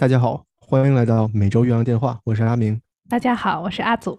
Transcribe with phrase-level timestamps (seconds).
[0.00, 2.80] 大家好，欢迎来到每周岳阳电话，我是阿明。
[3.08, 4.16] 大家好，我是阿祖。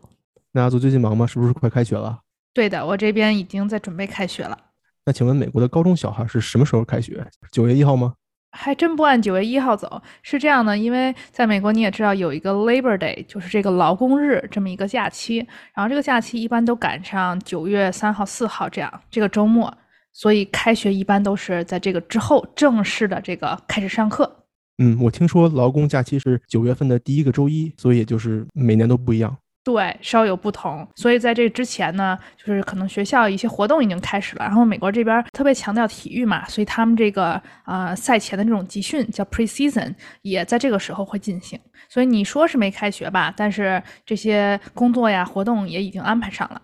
[0.51, 1.25] 那阿祖最近忙吗？
[1.25, 2.19] 是不是快开学了？
[2.53, 4.57] 对的，我这边已经在准备开学了。
[5.05, 7.25] 那请问美国的高中小孩是什么时候开学？
[7.53, 8.15] 九月一号吗？
[8.51, 15.37] 还真不按九月一号走，是这样的，因为在美国你也知道有一个 Labor Day，就是这个劳工日这么一个假期，
[15.73, 19.73] 然后这个假期一般都赶上九月三号、四号这样这个周末，
[20.11, 24.38] 所以开学一般都是在这个之后正式的这个开始上课。
[24.81, 29.37] 嗯，我听说劳工假期是九月份的第一个周一，所以也就是每年都不一样。
[29.61, 30.87] 对，稍有不同。
[30.95, 34.45] 所以在这之前呢，就是可能学校一些活动已经开始了。
[34.45, 41.59] 然后美国这边特别强调体育嘛，所以他们这个呃赛前的这种集训叫 preseason，也在这个时候会进行。
[41.89, 43.33] 所以你说是没开学吧？
[43.35, 46.61] 但是这些工作呀活动也已经安排上了。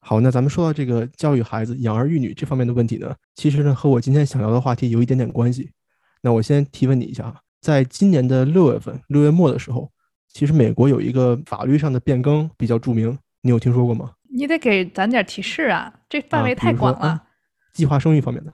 [0.00, 5.68] 好，那咱们说到这个教育孩子、养儿育女这方面的问题呢，其实呢和我今天想聊的话题有一点点关系。
[6.26, 9.88] 那我先提问你一下，在今年的六月份，六月末的时候，
[10.26, 14.10] 其实美国有一个法律上的变更比较著名，你有听说过吗？
[14.34, 17.22] 你得给咱点提示啊，这范围太广了。
[17.72, 18.52] 计划生育方面的。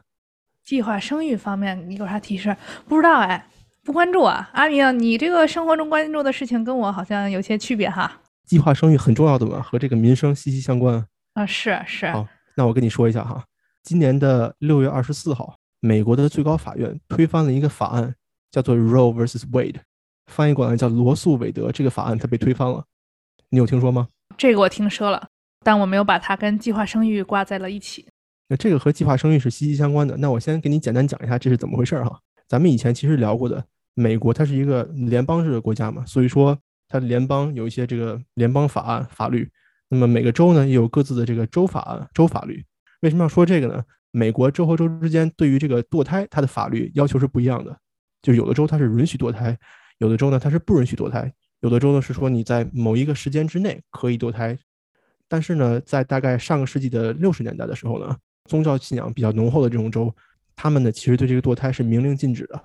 [0.63, 2.55] 计划生育方面，你有啥提示？
[2.87, 3.47] 不知道哎，
[3.83, 4.51] 不关注啊。
[4.53, 8.21] 阿明，你这个生活中关注的事情跟我好像有些区别哈。
[8.45, 11.47] 计划生育很重要的嘛，和这个民生息息相关啊。
[11.47, 12.11] 是是。
[12.11, 13.43] 好，那我跟你说一下哈，
[13.83, 15.57] 今年的六月二十四号。
[15.85, 18.15] 美国的最高法院推翻了一个法案，
[18.53, 19.81] 叫做 Roe vs Wade，
[20.27, 21.73] 翻译过来叫罗素韦德。
[21.73, 22.85] 这个法案它被推翻了，
[23.51, 24.07] 你有听说吗？
[24.39, 25.29] 这个我听说了，
[25.65, 28.07] 但我没有把它跟计划生育挂在了一起。
[28.47, 30.17] 那这个和计划生育是息息相关的。
[30.17, 32.17] 那我先给你简单讲一下这是怎么回事哈。
[32.47, 39.51] 咱们以前其实聊过的，美国它是一个联邦制的国家嘛，所以说它联邦有一些这个联邦法案法律。
[39.89, 42.65] 那么每个州呢也有各自的这个州法案州法律。
[43.01, 43.83] 为什么要说这个呢？
[44.13, 47.77] 美国州和州之间对于这个堕胎，它的法律要求是不一样的。
[48.21, 49.59] 就有的州它是允许堕胎，
[49.99, 51.33] 有的州呢它是不允许堕胎。
[51.61, 54.57] 有的州呢是说你在某一个时间之内可以堕胎，
[55.29, 58.17] 但是呢，在大概上个世纪的六十年代的时候呢，
[58.51, 60.15] 宗教信仰比较浓厚的这种州，
[60.55, 62.63] 他们呢其实对这个堕胎是明令禁止的。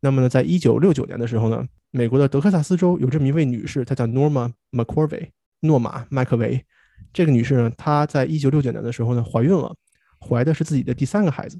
[0.00, 5.28] 那么呢，在一九六九年的时候呢，美国的德克萨斯州有这么一位女士，她叫 Norma McCorvey，
[5.60, 6.62] 诺玛麦克维。
[7.12, 9.74] 这个女士呢，她在一九六九年的时候呢怀孕了。
[10.20, 11.58] 怀的是自己的第三个孩子，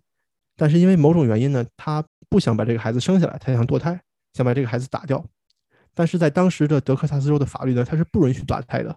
[0.56, 4.00] 但是因为某种原因呢，她不想把这个孩子生下来，她想堕胎，
[4.34, 5.24] 想把这个孩子打掉。
[5.94, 8.96] 但是在当时的德克萨斯州的法律呢，它是不允许打胎的。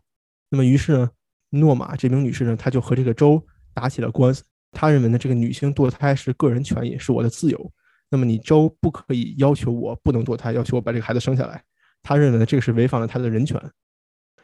[0.50, 1.10] 那么于是呢，
[1.50, 4.44] 诺玛这名女士呢，她就和这个州打起了官司。
[4.72, 7.72] 她认为呢，这个女性堕胎是个人权益，是我的自由。
[8.10, 11.64] 那么你州不可以要求我不能堕胎，要求我把这个孩子生下来。
[12.04, 13.60] 她认为呢，这个是违反了她的人权。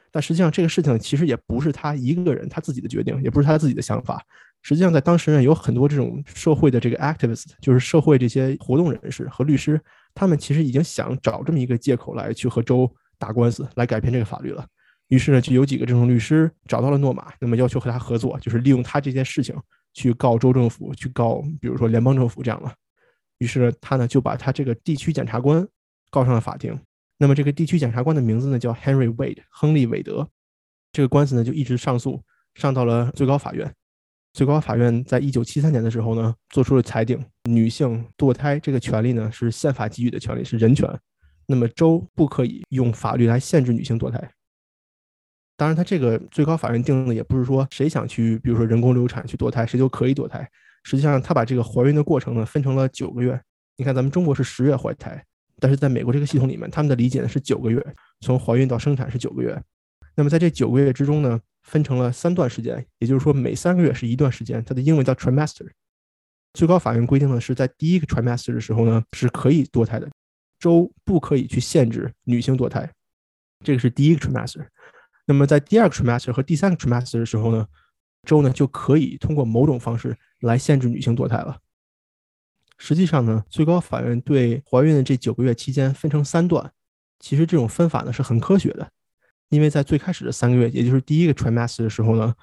[0.10, 4.24] 但实际上，这个事情其实也不是她一个人她自己的决定，也不是她自己的想法。
[4.68, 9.80] 实际上，在当时呢，有很多这种社会的这个 activist，就是社会这些活动人士和律师，
[10.14, 14.68] 他们其实已经想找这么一个借口来去和州打官司，来改变这个法律了。
[15.08, 19.56] 于是呢，就有几个这种律师找到了诺玛，那么要求和他合作，就是利用他这件事情
[19.94, 22.70] 去告州政府，去告比如说联邦政府这样的。
[23.38, 25.66] 于是呢，他呢就把他这个地区检察官
[26.10, 26.78] 告上了法庭。
[27.18, 30.28] 那么这个地区检察官的名字呢叫 Henry Wade，亨利·韦德。
[30.92, 32.22] 这个官司呢就一直上诉，
[32.56, 33.74] 上到了最高法院。
[34.38, 40.88] 最高法院在一九七三年的时候呢，做出了裁定，女性堕胎这个权利呢是宪法给予的权利，是人权。
[41.48, 44.30] 那么州不可以用法律来限制女性堕胎。
[45.56, 50.48] 当然，他这个最高法院定的也不是说谁想去，比如说人工流产去堕胎，谁就可以堕胎。
[50.84, 53.42] 实际上，他把这个怀孕的过程呢分成了九个月。
[53.76, 55.20] 你看，咱们中国是十月怀胎，
[55.60, 57.84] 但是在美国这个系统里面，他们的理解呢是九个月，
[58.22, 59.60] 从怀孕到生产是九个月。
[60.16, 61.42] 那么在这九个月之中呢？
[61.68, 65.70] 分成了三段时间，也就是说每三个月是一段时间，它的英文叫 trimester。
[66.54, 70.10] 最高法院规定的是在第一个 trimester 的时候呢是可以堕胎的，
[70.58, 72.90] 州不可以去限制女性堕胎，
[73.64, 74.66] 这个是第一个 trimester。
[75.26, 77.68] 那么在第二个 trimester 和第三个 trimester 的时候呢，
[78.24, 81.60] 州呢就可以通过某种方式来限制女性堕胎了。
[82.78, 86.72] 实际上呢，最高法院对怀孕的这九个月期间分成三段，
[87.20, 88.90] 其实这种分法呢是很科学的。
[89.50, 92.34] 因为在最开始的三个月，也就是第一个 trimester 的时候呢，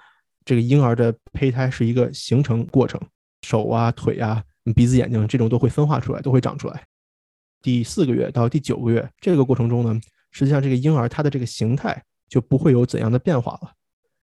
[0.45, 3.01] 这个婴儿的胚胎是一个形成过程，
[3.43, 4.43] 手啊、腿啊、
[4.75, 6.83] 鼻子、眼睛这种都会分化出来，都会长出来。
[7.61, 13.73] 第四个月到第九个月这个过程中呢，实际上这个婴儿它的这个形态就不会有怎样的变化了，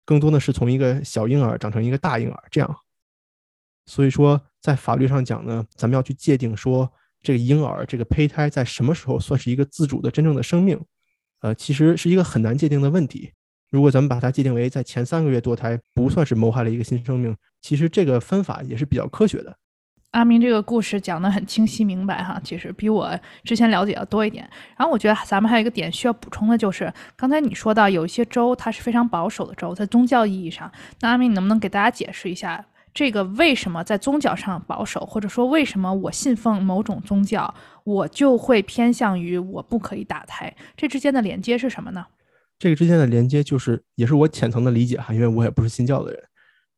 [0.04, 2.76] 更多的是从一个小婴儿长成一个大婴儿这样。
[3.86, 6.92] 所以说，在法律上讲呢，咱们要去界定说
[7.22, 10.80] 这个婴儿这个胚胎在什么时候算是一个自主的真正的生命。
[11.44, 13.30] 呃，其实是一个很难界定的问题。
[13.70, 19.54] 如果咱们把它界定为在前三个月堕胎不算是谋害了一个新生命，其实这个分法也是比较科学的。
[20.12, 24.48] 阿明这个故事讲得很清晰明白哈，其实比我之前了解要多一点。
[24.78, 32.64] 然后我觉得咱们还有一个点需要补充的就是，刚才你说到有一些州它是非常保守的州，在宗教意义上，那阿明你能不能给大家解释一下，
[32.94, 37.52] 这个为什么在宗教上保守，或者说为什么我信奉某种宗教，
[37.84, 40.56] 我就会偏向于我不可以打胎？
[40.76, 42.06] 这之间的连接是什么呢？
[42.58, 46.22] 这个之间的连接就是，也是我浅层的理解哈，因为我也不是信教的人，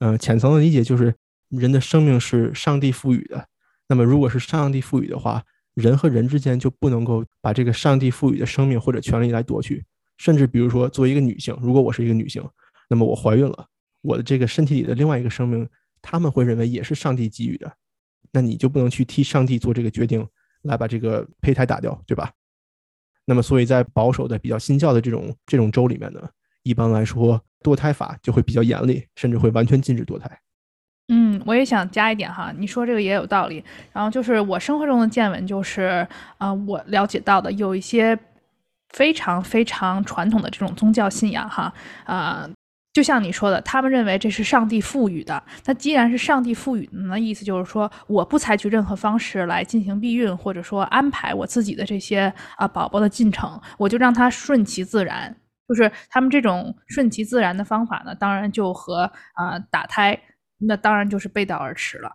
[0.01, 1.15] 嗯，浅层的理解就是。
[1.49, 3.47] 人的生命是上帝赋予的，
[3.89, 5.41] 那么如果是上帝赋予的话，
[5.75, 9.85] 人和人之间就不能够把这个上帝赋予的生命或者权利来夺去。
[10.19, 12.45] 甚至比如说，作为一个女性，如果我是一个女性，
[12.89, 13.65] 那么我怀孕了，
[14.03, 15.65] 我的这个身体里的另外一个生命，
[16.03, 17.73] 他们会认为也是上帝给予的，
[18.33, 20.27] 那你就不能去替上帝做这个决定，
[20.63, 22.33] 来把这个胚胎打掉，对吧？
[23.25, 26.29] 那么，所以在保守的、比较新教的这种这种州里面呢，
[26.63, 30.41] 一般来说，堕胎法就会比较严厉，甚至会完全禁止堕胎。
[31.09, 33.65] 嗯，我也想加一点哈，你说这个也有道理。
[33.93, 36.07] 然后就是我生活中的见闻，就是
[36.39, 38.17] 啊，我了解到的有一些
[38.91, 41.73] 非常非常传统的这种宗教信仰哈，
[42.05, 42.49] 啊，
[42.97, 45.43] 就像你说的，他们认为这是上帝赋予的。
[45.67, 55.37] 那既然是上帝赋予的，那意思就是说，我不采取任何方式来进行避孕，或者说安排我自己的这些啊宝宝的进程，我就让它顺其自然。
[55.69, 59.03] 就是他们这种顺其自然的方法呢，当然就和
[59.35, 60.19] 啊打胎。
[60.57, 62.11] 那当然就是背道而驰了。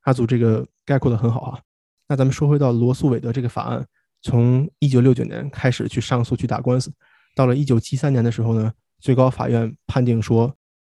[0.00, 1.60] 阿祖这个概括的很好啊。
[2.08, 3.86] 那咱们说回到罗素韦德这个法案，
[4.20, 6.92] 从一九六九年开始去上诉去打官司，
[7.36, 8.72] 到了一九七三年的时候呢，
[9.02, 10.54] 最高法院判定说，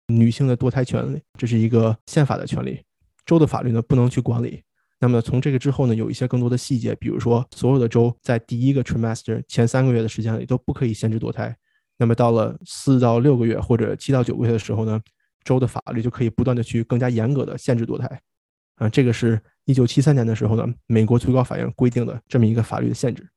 [0.10, 2.80] 女性的堕胎权利这是一个宪法的权利，
[3.26, 4.62] 州的法律呢不能去管理。
[5.00, 11.56] 那么从这个之后呢，有一些更多的细节，比如说所有的州在第一个 trimester 前三个月的时间里都不可以限制堕胎。
[11.98, 15.02] 那么到了四到六个月或者七到九个月的时候呢？
[15.46, 18.22] 州的法律就可以不断的去更加严格的限制堕胎，
[18.76, 23.30] 啊，这个是一九七三年的时候呢，美国最高法院规定的这么一个法律的限制。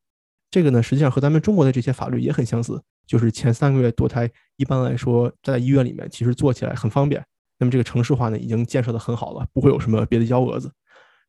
[0.49, 7.25] 这个呢，实际上和咱们中国的这些法律也很相似，就是前三个月堕胎，一般来说在医院里面其实做起来很方便。
[7.59, 10.71] 那么这个城市化呢，已经建设的很好了，不会有什么别的幺蛾子。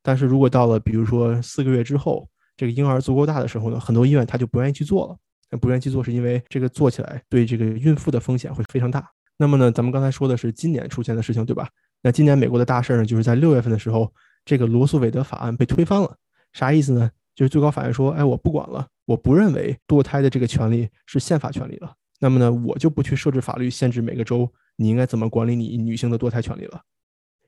[0.02, 5.16] 但是如果到了比如说四个月之后，这个婴儿足够大的时候呢，很多医院他就不愿意去做了。
[5.50, 9.08] 那不愿意去做是因为这个做起来对这个孕妇的风险会非常大。
[9.38, 11.70] 那么呢，咱们刚才说的是今年出现的事情，对吧？
[12.02, 14.12] 那今年美国的大事呢，就是在六月份的时候，
[14.44, 16.16] 这个罗素韦德法案被推翻了。
[16.52, 17.10] 啥意思呢？
[17.36, 21.96] 就是最高法院说，哎，我不管了，我不认为堕胎的这个权利是宪法权利了。
[22.20, 26.82] 那么呢，我就不去设置法律限制每个州你应该怎么管理你女性的堕胎权利了。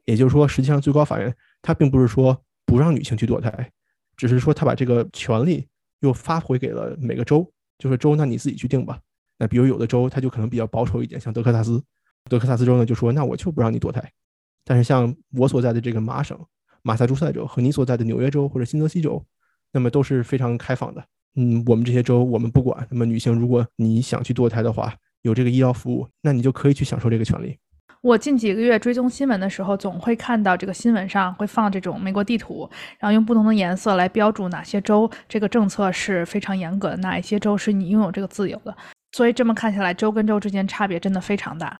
[0.06, 3.71] 也就是说，实际上最高法院它并不是说不让女性去堕胎，
[4.15, 5.67] 只是说他把这个权利
[6.00, 9.00] 又发回给了每个州，就是州，那你自己去定吧。
[9.38, 11.83] 那比如有的州，它就可能比较保守一点，像德克萨斯，
[12.29, 14.12] 德克萨斯州呢就说，那我就不让你堕胎。
[14.63, 16.38] 但是像我所在的这个麻省、
[16.83, 19.25] 马萨诸塞州和你所在的纽约州或者新泽西州，
[19.71, 21.03] 那么都是非常开放的。
[21.41, 22.86] 嗯，我们这些州我们不管。
[22.91, 27.57] 那么女性，如果你想去堕胎的话，有这个医疗服务，那你就可以去享受这个权利。
[28.01, 32.69] 我近几个月追踪新闻的时候，总会看到这个新闻上会放这种美国地图，
[33.00, 38.75] 然后用不同的颜色来标注哪些州这个政策是非常严格的，哪一些州是你拥有这个自由的。
[39.13, 41.77] 所以这么看下来，州跟州之间差别真的非常大。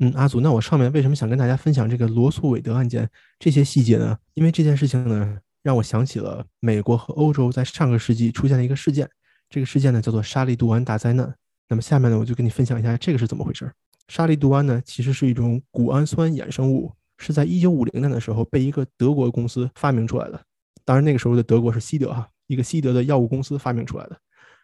[0.00, 4.16] 嗯，阿祖，那我上面为什么想跟大家分享这个罗素韦德案件这些细节呢？
[4.34, 9.08] 因为这件事情呢，让我想起了美国和欧洲在上个世纪出现的一个事件。
[9.50, 11.34] 这个事件呢叫做沙利度胺大灾难。
[11.68, 13.70] 那么下面呢，我就跟你分享一下这个是怎么回事。
[14.08, 20.40] 沙利度胺呢，其实是一种谷氨酸衍生物，是在一九五零年的时候被一个德国公司发明出来的。
[20.84, 24.18] 当然那个时候的德国是西德哈，一个西德的药物公司发明出来的。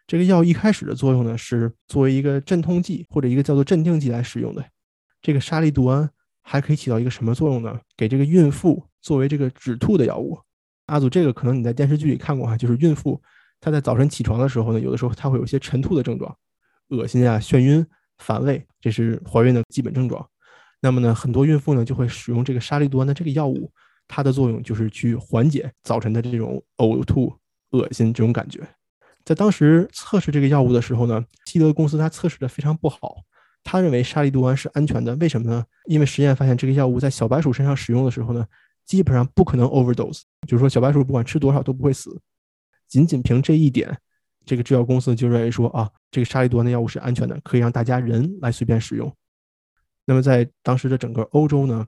[0.07, 4.63] 这个药一开始的作用呢，是作为一个镇痛剂或者一个叫做镇定剂来使用的。
[5.21, 6.09] 这个沙利度胺
[6.41, 7.79] 还可以起到一个什么作用呢？
[7.97, 10.39] 给这个孕妇作为这个止吐的药物。
[10.87, 13.21] 阿祖，这个可能你在电视剧里看过哈，就是孕妇
[13.59, 16.35] 她在早晨起床的时候呢，有的时候她会有一些晨吐的症状，
[16.89, 17.85] 恶心啊、眩晕、
[18.19, 20.25] 反胃，这是怀孕的基本症状。
[20.81, 23.71] 那么呢，很多孕妇呢就会使用这个沙利度胺的这个药物，
[24.07, 27.33] 它的作用就是去缓解早晨的这种呕吐、
[27.71, 28.61] 恶心这种感觉。
[29.23, 33.15] 在当时测试这个药物的时候呢，西德公司它测试的非常不好。
[33.63, 35.65] 他认为沙利度胺是安全的，为什么呢？
[35.87, 38.45] 因为实验发现这个药物在小白鼠身上使用的时候呢，
[38.85, 42.21] 基本上不可能 overdose，就是说小白鼠不管吃多少都不会死。
[42.87, 43.97] 仅仅凭这一点，
[44.45, 49.11] 这个制药公司就认为说啊，这个沙利度胺的药物是安全的，可以让大家人来随便使用。
[50.05, 51.85] 那么在当时的整个欧洲呢，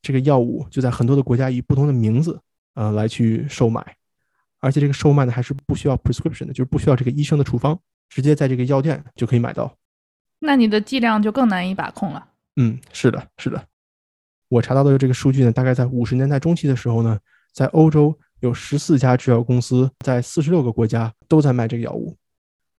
[0.00, 2.40] 这个药物就在很多的国家以不同的名字
[2.74, 3.96] 呃来去售卖。
[4.60, 9.76] 而且这个售卖呢还是不需要 prescription 的，就是不需要这个医生的处方，直接在这个药店就可以买到。
[10.38, 12.28] 那你的剂量就更难以把控了。
[12.56, 13.66] 嗯，是的，是的。
[14.48, 17.18] 我查到的这个数据呢，大概在五十年代中期的时候呢，
[17.52, 22.16] 在欧洲有十四家制药公司，在四十六个国家都在卖这个药物。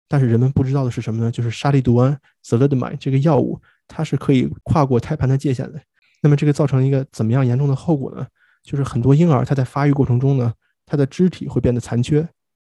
[0.08, 1.30] 但是人们不知道的是什么呢？
[1.30, 5.82] 就是沙利度胺 （thalidomide） 这个药物，它是可以跨过胎盘的界限的。
[6.22, 8.26] 那么这个造成一个怎么样严重的后果呢？
[8.64, 10.54] 就是很多婴儿他在发育过程中呢，
[10.86, 12.28] 他的肢体会变得残缺，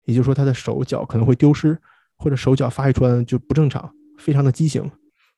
[0.04, 1.78] 也就是说他的手脚可能会丢失，
[2.18, 4.90] 或者手脚发育出来就不正常，非常的畸形。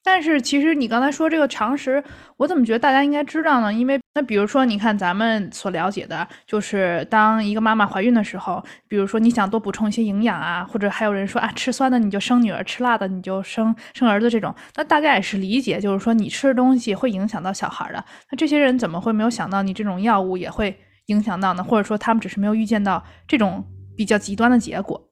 [0.07, 2.05] 但是其实你刚才说这个常识，
[2.37, 3.73] 我怎么觉得大家应该知道呢？
[3.73, 18.05] 因为那比如说，你看咱们所了解的，就是当一个妈妈怀孕的时候，比如说你想多补充一些营养啊，或者还有人说啊，吃酸的你就生女儿，吃辣的你就生生儿子这种，那大家也是理解，就是说你吃的东西会影响到小孩的。
[18.31, 21.65] 那这些人怎么会没有想到你这种药物也会影响到呢？
[21.65, 23.65] 或者说他们只是没有预见到这种
[23.97, 25.09] 比较极端的结果？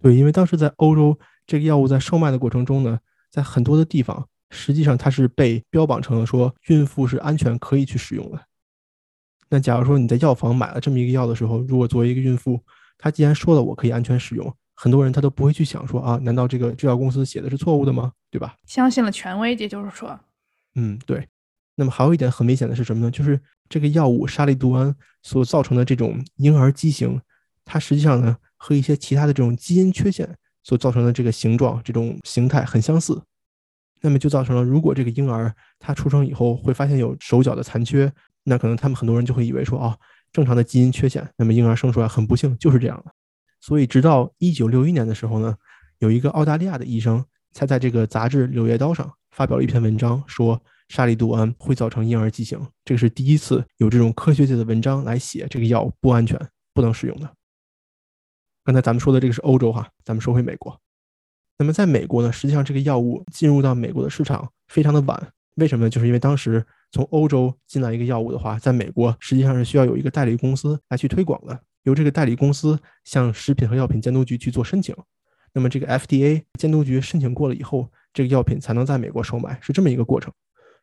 [0.00, 1.18] 对，因为当时在欧洲，
[1.48, 3.00] 这个药物在售卖的过程中呢。
[3.30, 8.40] 在很多的地方，实际上它是被标榜成了说孕妇是安全可以去使用的。
[9.48, 12.60] 那假如说你在药房买了这么一个药的时候，如果作为一个孕妇，
[12.98, 18.12] 她既然说了我可以安全使用，很多人他都不会去想说啊，难道这个制药公司写的是错误的吗？
[18.30, 18.56] 对吧？
[18.66, 20.18] 相信了权威，也就是说，
[20.74, 21.26] 嗯，对。
[21.76, 23.10] 那么还有一点很危险的是什么呢？
[23.10, 27.20] 就是这个药物沙利度胺所造成的这种婴儿畸形，
[27.64, 30.36] 它实际上呢和一些其他的这种基因缺陷。
[30.62, 33.22] 所造成的这个形状、这种形态很相似，
[34.00, 38.12] 那么就造成了，如果这个婴儿他出生以后会发现有手脚的残缺，
[38.44, 39.98] 那可能他们很多人就会以为说，哦，
[40.32, 43.12] 正常的基因缺陷，那么婴儿生出来很不幸就是这样的。
[43.60, 45.54] 所以，直到一九六一年的时候呢，
[45.98, 56.40] 有一个澳大利亚的医生才在这个杂志《柳叶刀》上发表了一篇文章，说沙利度胺会造成婴儿畸形，这个是第一次有这种科学界的文章来写这个药不安全、
[56.72, 57.30] 不能使用的。
[58.64, 60.78] 刚才咱们说的这个是欧洲哈，咱们说回美国。
[61.58, 65.90] 那么在美国呢，实际上这个药物进入到美国的市场非常的晚，为什么呢？
[65.90, 74.94] 就是因为当时从欧洲进来一个药物的话，在美国实际上是需要有一个代理公司来去推广的，由这个代理公司向食品和药品监督局去做申请。
[75.52, 80.32] 那么这个 FDA 监督局申请过了以后，这个药品才能在美国售卖，是这么一个过程。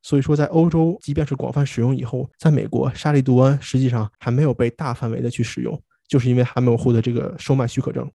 [0.04, 5.82] 所以说，在欧洲即便是广泛使用以后，在美国沙利度胺实际上还没有被大范围的去使用。
[6.08, 8.10] 就是因为还没有获得这个售卖许可证，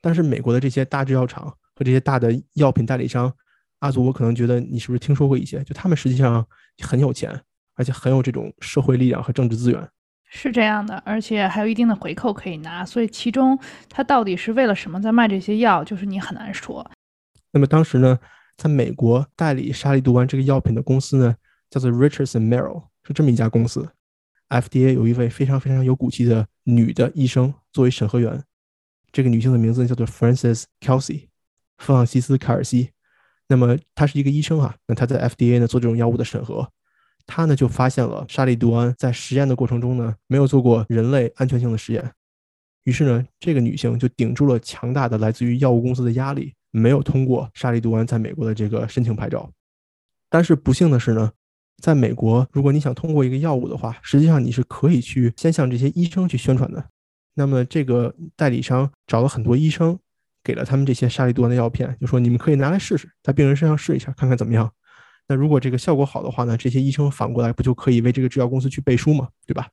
[0.00, 1.44] 但是美国的这些大制药厂
[1.74, 3.32] 和这些大的药品代理商，
[3.80, 5.62] 阿祖，我可能觉得你是不是听说过一些？
[5.64, 6.44] 就他们实际上
[6.82, 7.38] 很有钱，
[7.74, 9.88] 而且很有这种社会力量和政治资源。
[10.30, 12.84] 是这样的，而且还有一定的回扣可以拿。
[12.84, 13.58] 所以其中
[13.88, 16.88] 他到底是为了什么在卖这些药，就是你很难说。
[17.50, 18.18] 那么当时呢，
[18.56, 21.34] 在美国代理沙利度胺这个药品的公司呢，
[21.70, 23.88] 叫做 Richardson Merrill，是这么一家公司。
[24.50, 28.44] FDA 有一位非常非常有骨气的女的医生作为审核员，
[29.10, 31.28] 这个女性的名字叫做 Frances Kelsey，
[31.78, 32.90] 弗朗西斯·凯尔西。
[33.46, 36.70] 那么她是一个医生啊，那她在 FDA 呢做这种药物的审核，
[37.26, 42.12] 她呢就发现了沙利度胺在实验的过程中呢没有做过人类安全性的实验，
[42.84, 49.50] 于是呢这个女性就顶住了强大的来自于药物公司的压力，没有通过沙利度胺在美国的这个申请牌照。
[50.28, 51.32] 但是不幸的是呢。
[51.80, 56.84] 在美国，如果你想通过一个药物的话，实际上你是可以去先向这些医生去宣传的。
[57.34, 59.96] 那么这个代理商找了很多医生，
[60.42, 64.68] 给了他们这些沙利度胺的药片，就说你们可以拿来试试，在病人身上试一下，看看怎么样。
[65.28, 69.28] 那如果这个效果好的话呢，这些医生反过来不就可以为这个制药公司去背书吗？
[69.46, 69.68] 对吧？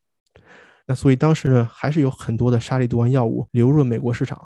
[0.86, 4.40] 那所以当时呢，还是有很多的沙利度胺药物流入了美国市场。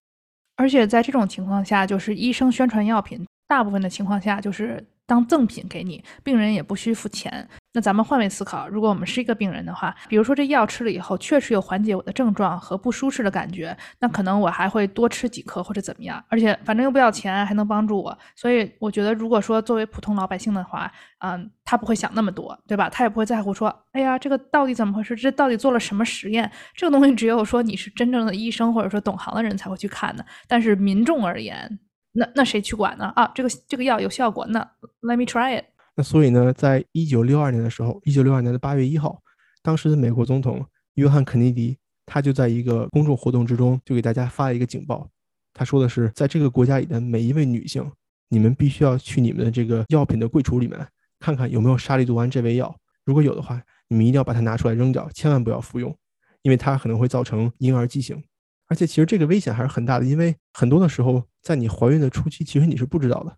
[0.55, 4.81] 而且在这种情况下，就是医生宣传药品，大部分的情况下就是。
[5.09, 7.49] 当赠品给你，病人也不需付钱。
[7.73, 16.23] 那咱们换位思考，如果我们是一个病人的话，比如说这药吃了以后，确实有缓解我的症状和不舒适的感觉，那可能我还会多吃几颗或者怎么样。
[16.29, 22.89] 而且反正又不要钱，还能帮助我，所以我觉得，如果说作为普通老百姓的话，嗯，他不会想那么多，对吧？
[22.89, 25.15] 他也不会在乎说，哎呀，这个到底怎么回事？
[25.15, 26.51] 这到底做了什么实验？
[26.75, 30.25] 这个东西只有说你是真正的医生或者说懂行的人才会去看的。
[30.47, 31.79] 但是民众而言，
[32.19, 33.05] 那那谁去管呢？
[33.15, 34.59] 啊，这个这个药有效果，那
[35.01, 35.63] let me try it。
[35.95, 39.21] 那所以呢，在一九六二年的时候，一九六二年的八月一号，
[39.63, 45.09] 当时的美国总统约翰肯尼迪，他就在一个公众活动之中，就给大家发了一个警报。
[45.53, 47.89] 他说的是，在这个国家里的每一位女性，
[48.27, 50.85] 你们必须要去你们的这个药品的柜橱里面，
[51.19, 52.75] 看看有没有沙利度胺这味药。
[53.05, 55.95] 如果有的话，你们一定要把它拿出来扔掉，千万不要服用，
[56.41, 58.21] 因为它可能会造成婴儿畸形。
[58.67, 63.37] 而且其实这个危险还是很大的，因为很多的时候，在你怀孕的初期，其实你是不知道的。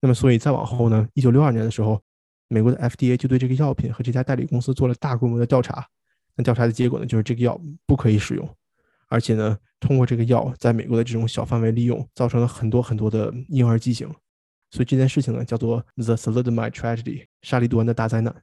[0.00, 2.00] 那么，所以再往后呢，一九六二年的时候，
[2.48, 5.86] 美国的 FDA 就对这个药品和这家代理公司做了大规模的调查。
[6.34, 8.48] 那调查的结果呢，就是这个药不可以使用，
[9.08, 14.06] 而且呢，通过这个药在美国的这种小范围利用，造成了很多很多的婴儿畸形。
[14.70, 18.42] 所以这件事情呢，叫做 The Thalidomide Tragedy，沙利度胺的大灾难。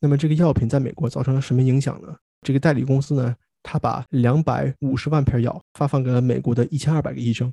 [0.00, 2.16] 那么这个药品在美国造成了什么影响呢？
[2.42, 7.52] 这个代理公司呢，他把两百五十万片药发放给了美国的一千二百个医生。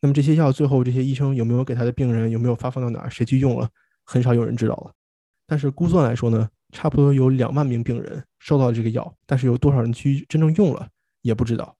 [0.00, 3.68] 那么这些药最后这些医生有没有给他的病人有没有发放到哪儿，谁去用了，
[4.04, 4.92] 很少有人知道了。
[5.46, 10.86] 但是估算来说呢，差不多有两万名病人收到了这个药，但是有多少人去真正用了
[11.22, 11.74] 也不知道。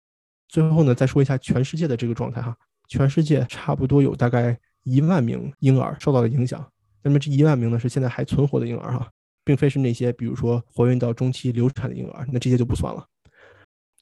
[0.48, 2.56] 最后呢，再说一下全世界的这个状态哈，
[2.88, 6.64] 全世界差不多有大概一万名婴儿受到了影响。
[7.02, 9.08] 那么这一万名呢是现在还存活的婴儿哈，
[9.44, 13.06] 并非是那些比如说怀孕到中期流产的婴儿，那这些就不算了。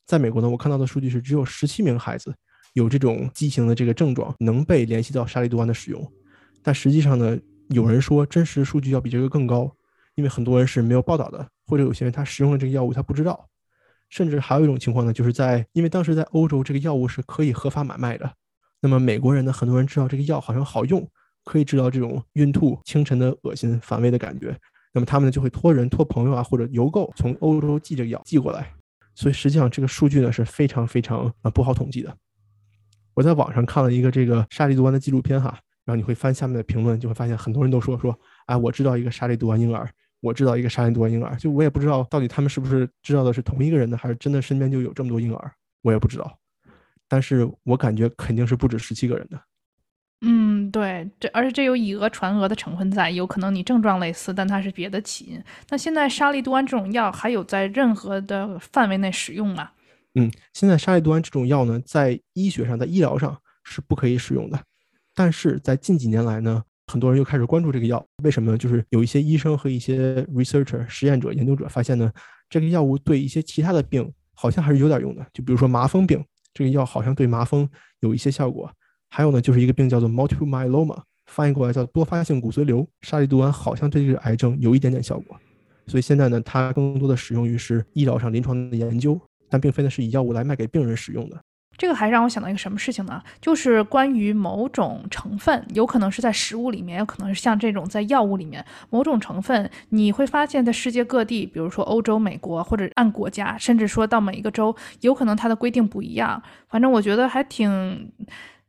[0.07, 2.35] 在美国呢，我看到的数据是只有十七名孩子
[2.75, 6.13] 有这种畸形的这个症状，能被联系到沙利度胺的使用。
[6.63, 9.71] 但实际上呢，有人说真实数据要比这个更高，
[10.15, 13.49] 因为很多人是没有报道的，或者有些人他使用了这个药物他不知道。
[14.11, 18.31] 甚至还有一种情况呢，就是在因为当时在欧洲这个药物是可以合法买卖的，
[18.81, 21.09] 那么美国人呢，很多人知道这个药好像好用，
[21.43, 24.57] 可以治疗这种孕吐、清晨的恶心、反胃的感觉，
[24.93, 28.73] 那么他们呢就会托人、托朋友啊，或者邮购从欧洲寄这个药寄过来。
[29.15, 32.17] 所以实际上这个数据呢是非常非常啊不好统计的。
[33.15, 39.89] 我在网上看了一个这个沙利度胺的纪录片哈，然后你会翻下面的评论，就会发现很多人都说说，哎，我知道一个沙利度胺婴儿。
[40.21, 45.53] 我知道一个沙利度胺婴儿，就我也不知道到底他们是不是知道的是同一个人呢，还是真的身边就有这么多婴儿，
[45.83, 46.39] 我也不知道。
[47.07, 49.39] 但是我感觉肯定是不止十七个人的。
[50.27, 55.43] 嗯，对，这而且这有以讹传讹的成分在，有可能你症状类似，但它是别的起因。
[55.69, 59.71] 那现在沙利度胺这种药还有在任何的范围内使用吗？
[60.15, 64.59] 嗯，现在沙利度胺这种药呢，在医学上，在医疗上是不可以使用的，
[65.15, 66.63] 但是在近几年来呢。
[66.87, 68.59] 很多人又开始关注这个药，为什么呢？
[68.59, 72.13] 就是有一些医生和一些 researcher 实验者、研究者发现呢，
[72.51, 75.27] 这个药物对一些其他的病好像还是有点用的。
[75.33, 77.67] 就比如说麻风病，这个药好像对麻风
[78.01, 78.71] 有一些效果。
[79.11, 85.37] 还有呢，就是一个病叫做 multiple myeloma，翻译过来叫多发性骨髓瘤，沙利度胺好像对这个癌症有一点点效果。
[85.87, 91.37] 所以现在呢，它更多的使用于是医疗上临床的研究，但并非呢是以药物来卖给病人使用的。
[91.77, 93.21] 这个还让我想到一个什么事情呢？
[93.41, 106.41] 就是关于某种成分，有可能是在食物里面，有可能是像这种在药物里面某种成分，你会发现在世界各地，比如说欧洲、美国，或者按国家，甚至说到每一个州，有可能它的规定不一样。
[106.69, 108.09] 反正我觉得还挺，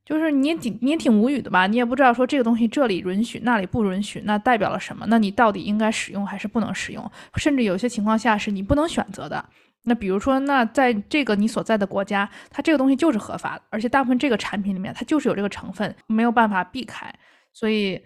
[0.05, 1.65] 就是你也挺你也挺无语的吧？
[1.65, 5.05] 你也不知道说这个东西这里允许，那里不允许，那代表了什么？
[5.09, 7.11] 那你到底应该使用还是不能使用？
[7.37, 9.43] 甚至有些情况下是你不能选择的。
[9.87, 17.13] 那比如说，那在这个你所在的国家，它这个东西就是合法的，而且大部分这个产品里面它就是有这个成分，没有办法避开。
[17.53, 18.01] 所以，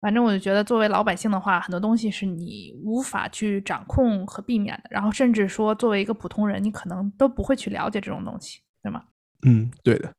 [0.00, 4.90] 反正我就觉得，作为老百姓的话，很多东西是你无法去掌控和避免的。
[4.90, 9.02] 然后，甚至说作为一个普通人，你可能都不会去了解这种东西，对吗？
[9.46, 10.12] 嗯，对的。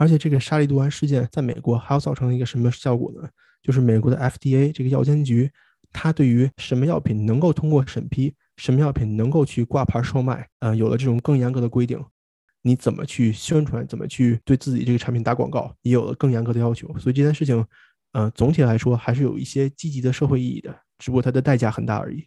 [0.00, 3.28] 而且这个沙利度胺事件在美国还要造成一个什么效果呢？
[3.62, 5.50] 就是美国的 FDA 这个药监局，
[5.92, 8.34] 它对于什么药品能够通过审批。
[8.56, 10.48] 什么药品能够去挂牌售卖？
[10.60, 12.02] 呃，有了这种更严格的规定，
[12.62, 13.86] 你怎么去宣传？
[13.86, 15.70] 怎么去对自己这个产品打广告？
[15.82, 16.88] 也有了更严格的要求。
[16.98, 17.62] 所以这件事情，
[18.12, 22.26] 呃，总体来说还是有一些积极的社会意义的，只不过它的代价很大而已。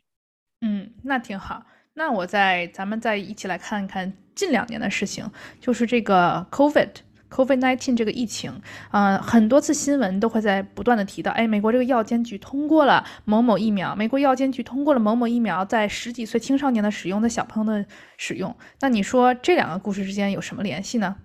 [0.61, 1.65] 嗯，那挺好。
[1.95, 5.27] 那我再咱们再一起来看一看近两年的事情，
[5.59, 6.91] 就是这个 COVID。
[7.33, 8.53] COVID-19 这个疫情，
[8.91, 17.83] 呃，很多次新闻都会在不断的提到，哎，美国这个药监局通过了某某疫苗，美国药监局通过了某某疫苗在十几岁青少年的使用，在小朋友的
[18.17, 18.55] 使用。
[18.81, 21.15] 那你说这两个故事之间有什么联系呢？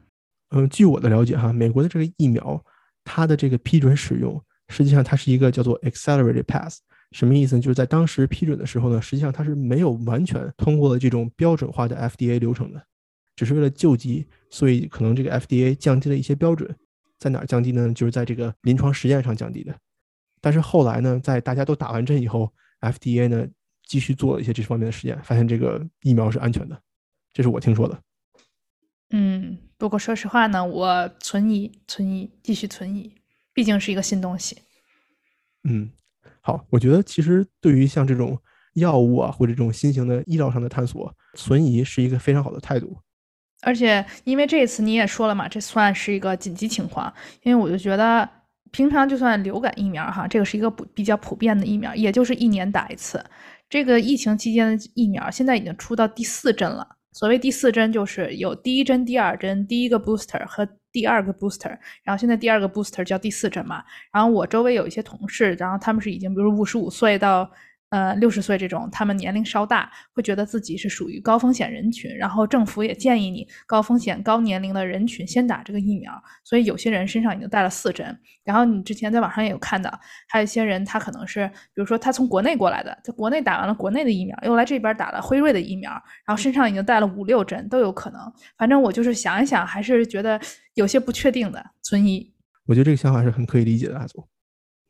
[0.56, 2.64] 嗯，据我的了解哈，美国的这个疫苗，
[3.04, 6.78] 它的这个批准使用，实际上它是一个叫做 accelerated pass，
[7.12, 7.60] 什么意思呢？
[7.60, 12.82] 就是在当时批准的时候呢，实际上它是没有完全通过了这种标准化的 FDA 流程的。
[13.38, 16.68] 只是为了救急，所以可能这个 FDA 降低了一些标准，
[17.20, 17.94] 在哪儿降低呢？
[17.94, 19.72] 就是在这个临床实验上降低的。
[20.40, 23.46] 但是后来呢，在大家都打完针以后，FDA 呢
[23.86, 26.76] 继续做了一些这方面的实验，发现这个疫苗是安全的。
[27.32, 27.96] 这是我听说的。
[29.10, 33.14] 嗯，不过说实话呢，我存疑，存疑，继续存疑，
[33.54, 34.58] 毕竟是一个新东西。
[35.62, 35.88] 嗯，
[36.40, 38.36] 好，我觉得其实对于像这种
[38.74, 42.98] 药物啊，或者这种新型的医疗上的探索，存疑是一个非常好的态度。
[43.62, 47.12] 而且，因为这次你也说了嘛，这算是一个紧急情况。
[47.42, 48.28] 因为我就觉得，
[48.70, 53.22] 平常就算流感疫苗哈，这个是一个比较普遍的疫苗，也就是一年打一次。
[53.68, 56.86] 这个疫情期间的疫苗，现在已经出到第四针了。
[57.12, 63.82] 所谓第四针，就是有第一针、第二针，第一个 booster 和第二个 booster，然后现在第二个 booster 叫第四针嘛。
[64.12, 67.50] 然后我周围有一些同事，然后他们是已经比如五十五岁到
[67.90, 76.12] 呃，六十岁这种，他们年龄稍大，会觉得自己是属于高风险人群，然后政府也建议你高风险、高年龄的人群先打这个疫苗。
[76.44, 78.18] 所以有些人身上已经带了四针。
[78.44, 79.90] 然后你之前在网上也有看到，
[80.28, 85.90] 还有一些人他可能是，比如说他从国内过来的，在国内打完了国内的疫苗，又来这边打了辉瑞的疫苗，
[86.26, 88.20] 然后身上已经带了五六针都有可能。
[88.58, 90.38] 反正我就是想一想，还是觉得
[90.74, 92.34] 有些不确定的，存疑。
[92.66, 94.28] 我觉得这个想法是很可以理解的，阿祖。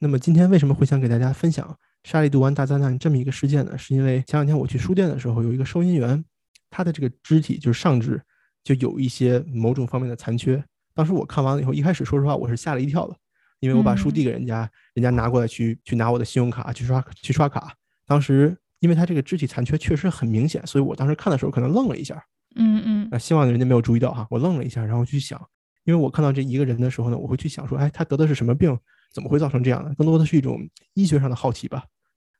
[0.00, 1.78] 那么今天为什么会想给大家分享？
[2.04, 6.24] 沙利杜湾大灾难这么一个事件呢，是因为前两天我去书店的时候，有一个收银员，
[6.70, 8.20] 他的这个肢体就是上肢
[8.64, 10.62] 就有一些某种方面的残缺。
[10.94, 13.16] 当时我看完了以后，一开始说实话我是吓了一跳的，
[13.60, 17.74] 因为我把书递给人家，人家拿过来去去拿我的信用卡去刷去刷卡。
[18.06, 22.22] 当时因为他这个肢体残缺确实很明显，所以我当时看的时候可能愣了一下。
[22.56, 23.08] 嗯嗯。
[23.10, 25.40] 那希望人家没有注意到哈，我愣了一下，然后去想，
[25.84, 28.76] 因为我看到这一个人的时候呢，我会去想说，哎，他得的是什么病？
[29.12, 29.94] 怎么会造成这样的？
[29.94, 30.60] 更多的是一种
[30.94, 31.84] 医学上的好奇吧。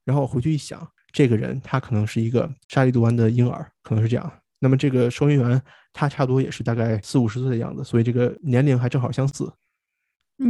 [0.04, 4.33] 然后我回去一想，这个人他可能是一个沙利杜湾的婴儿，可能是这样。
[4.59, 5.61] 那么这个收银员
[5.92, 9.52] 他差不多也是大概四五十岁的样子，所以这个年龄还正好相似。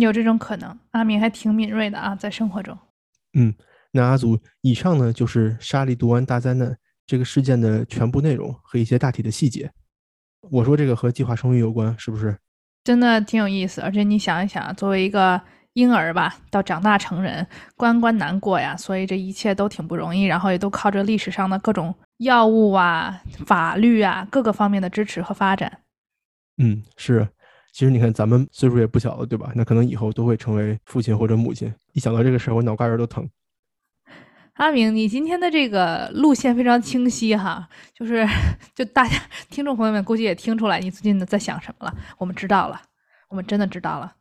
[0.00, 2.78] 有这种可能，阿明还挺敏锐的啊，在生活中。
[3.33, 3.52] 嗯，
[3.90, 9.70] 那阿祖，以上呢就是沙利杜湾大灾难这个事件的全部内容和一些大体的细节。
[10.50, 12.38] 我说这个和计划生育有关，是不是？
[12.85, 15.42] 真的挺有意思，而且你想一想，作为一个。
[15.78, 25.80] 婴儿吧，到长大成人，关关难过呀，所以这一切都挺不容易，然后也都靠着历史上的各种药物啊、法律啊各个方面的支持和发展。
[26.56, 27.28] 嗯，是，
[27.72, 29.52] 其实你看咱们岁数也不小了，对吧？
[29.54, 31.72] 那可能以后都会成为父亲或者母亲。
[31.92, 33.28] 一想到这个事儿，我脑瓜仁都疼。
[34.54, 38.26] 阿明，你今天的这个路线非常清晰哈，就是
[38.74, 39.16] 就大家
[39.48, 41.94] 听众朋友们估计也听出来你最近在想什么了。
[42.18, 42.82] 我们知道了，
[43.28, 44.12] 我们真的知道了。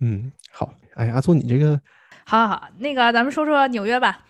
[0.00, 0.74] 嗯，好。
[0.94, 1.80] 哎，阿祖，你这个，
[2.24, 4.20] 好好好，那个咱们说说纽约吧。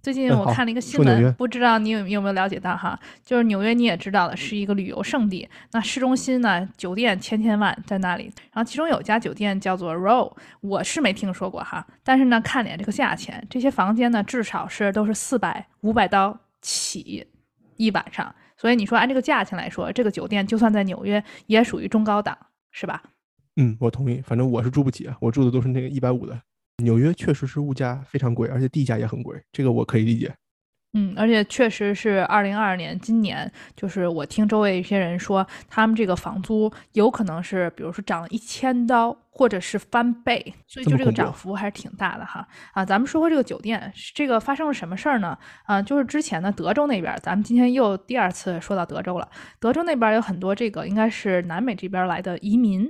[0.00, 2.98] 最近我看了一个新闻，不知道你有有没有了解到哈？
[3.24, 5.46] 就是纽约你也知道了，是一个旅游胜地。
[5.72, 8.32] 那市中心呢，酒店千千万在那里。
[8.52, 11.84] 然后其中有家酒店叫做 Row，我是没听说过哈。
[12.04, 17.26] 但是呢，看脸这个价钱，这些房间呢，至少是都是四百五百刀起
[17.76, 18.32] 一晚上。
[18.56, 22.38] 所以你说按这个价钱来说，这个酒店就算在纽约也属于中高档，
[22.70, 23.02] 是吧？
[23.58, 24.22] 嗯，我同意。
[24.22, 26.40] 反正我是住不起啊，我住的都是那个一百五的。
[26.82, 30.32] 纽约确实是物价非常贵，而且地价也很贵，这个我可以理解。
[30.94, 42.46] 嗯，而且确实是二零二二年，今年就是我听周围一些人说，他们这个房租有可能是，比如说涨了一千刀，或者是翻倍，所以就这个涨幅还是挺大的哈。
[42.72, 45.36] 啊，咱们说回这个酒店，这个发生了什么事儿呢？
[45.64, 49.28] 啊，就是之前呢，德州那边，咱们今天又第二次说到德州了。
[49.60, 52.88] 德州那边有很多这个应该是南美这边来的移民。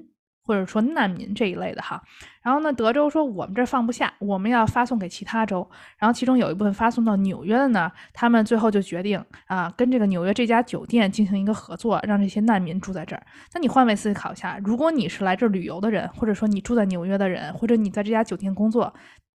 [0.48, 2.02] 或者说难民这一类的哈，
[2.40, 13.22] 然后呢，德州说我们这放不下，我们要发送给其他州，然后其中有一部分发送到纽约的呢，他们最后就决定啊，跟这个纽约这家酒店进行一个合作，让这些难民住在这儿。
[13.52, 18.94] 那你换位思考一下，如果你是来这儿旅游的人，或者说你住在纽约的人，或者你在这家酒店工作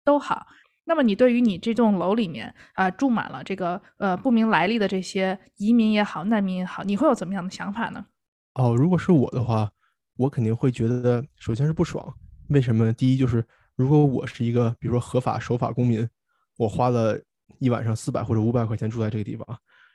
[0.06, 0.46] 都好，
[0.86, 8.06] 那么你对于你这栋楼里面啊住满了这个呃不明来历的这些移民也好，难民也好，你会有怎么样的想法呢？
[8.54, 9.72] 哦，如果是我的话。
[10.20, 12.14] 我肯定会觉得，首先是不爽。
[12.50, 12.92] 为什么呢？
[12.92, 13.42] 第一就是，
[13.78, 16.06] 如果我是一个比如说合法守法公民，
[16.58, 17.18] 我花了
[17.60, 19.48] 一晚上四百或者五百块钱住在这个地方，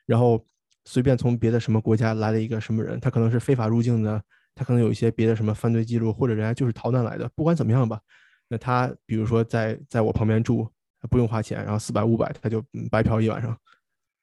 [0.06, 0.42] 然后
[0.86, 4.22] 随便从别的什么国家来了一个什么人，他可能是非法入境的，
[4.54, 7.28] 他可能有一些别的什么犯罪记录，或者人家就是逃难来的。
[7.34, 8.00] 不管怎么样吧，
[8.48, 10.66] 那他比如说在在我旁边住，
[11.10, 13.54] 不用花钱，然后四百五百他就白嫖一晚上。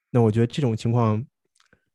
[0.10, 1.24] 那我觉得这种情况，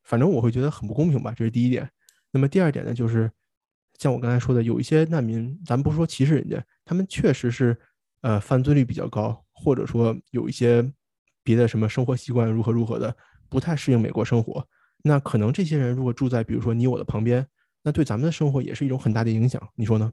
[0.05, 1.35] 反正我会觉得很不公平吧。
[1.37, 1.91] 这是第一点。
[2.31, 3.29] 那么第二点呢，就是。
[3.99, 7.77] 像我刚才说的，有一些难民，咱不说歧视人家，他们确实是，
[8.21, 10.85] 呃，犯罪率比较高，或者说有一些
[11.43, 13.17] 别的什么生活习惯如何如何的，
[13.49, 14.67] 不太适应美国生活。
[15.03, 17.47] 那可能这些人如果住在比如说你我的旁边，
[17.83, 19.61] 那对咱们的生活也是一种很大的影响。
[19.75, 20.13] 你说呢？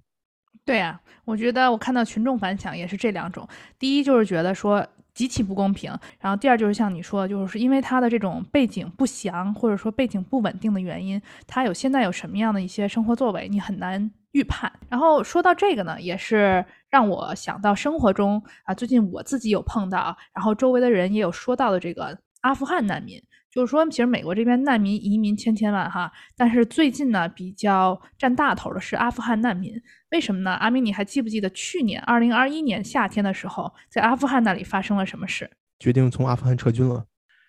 [0.65, 3.47] 对呀，我觉得我看到群众反响也是这两种。
[3.77, 4.87] 第一就是觉得说。
[5.13, 5.91] 极其不公平。
[6.19, 14.71] 然后第二就是像你说，就是因为他的这种背景不详，或者说背景不稳定的原因，他有现在有什么样的一些生活作为，你很难预判。
[14.89, 23.21] 然后说到这个呢，也是让我想到生活中啊，最近我自己有碰到，然后周围的人也有说到的这个阿富汗难民。
[23.53, 29.71] 就是说，其实美国这边难民移民千千万哈，但是最近呢，比较占大头的是阿富汗难民。
[30.09, 30.51] 为什么呢？
[30.53, 35.47] 阿明，你还记不记得去年二零二一年夏天的时候，在阿富汗那里发生了什么事？
[35.77, 37.05] 决定从阿富汗撤军了。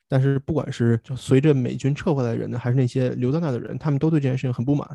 [0.06, 4.86] 但是不管是就随着美军撤回来的人呢，还是那些留在那的人，他们都对这件事情很不满，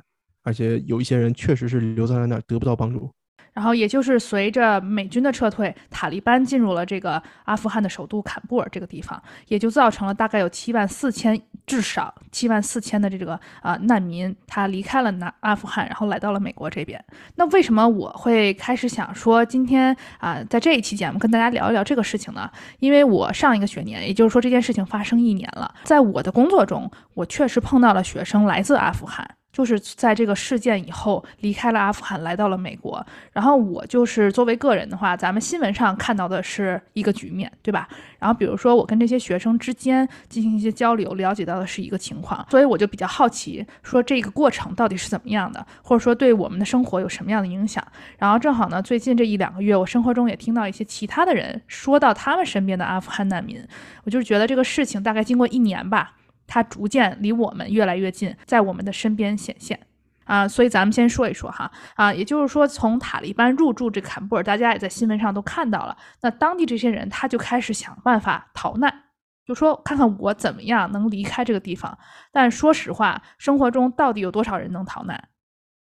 [0.43, 3.11] 而且有一些人确实是留在了那儿得不到帮助。
[3.53, 17.03] 然后也就是随着美军的撤退，塔利班进入了这个阿富汗的首都坎布尔这个地方，也就造成了大概有七万四千，至少七万四千的这个啊难民，他离开了南阿富汗，然后来到了美国这边。
[17.35, 22.49] 那为什么我会开始想说今天啊，在这一期节目跟大家聊一聊这个事情呢？
[22.79, 29.38] 因为我上一个学年，也就是说这件事情发生一年了，在我的工作中，我确实碰到了学生来自阿富汗。
[29.59, 33.05] 就是在这个事件以后离开了阿富汗，来到了美国。
[33.33, 37.85] 然后我就是作为个人的话，咱们新闻上看到的是一个局面，对吧？
[38.19, 47.85] 然后比如说我跟这些学生之间进行一些交流，了解到的是一个情况，所以我就比较好奇，说这个过程到底是怎么样的，或者说对我们的生活有什么样的影响。
[48.17, 53.61] 然后正好呢，最近这一两个月，我生活中也听到一些其他的人说到他们身边的阿富汗难民，
[54.05, 56.13] 我就是觉得这个事情大概经过一年吧。
[56.49, 59.79] 它逐渐离我们越来越近，在我们的身边显现
[60.25, 68.93] 啊，所以咱们先说一说哈啊，也就是说，从塔利班入驻这坎布尔，大家也在新闻上都看到了，那当地这些人他就开始想办法逃难，
[69.45, 71.97] 就说看看我怎么样能离开这个地方。
[72.31, 75.29] 但说实话，生活中到底有多少人能逃难？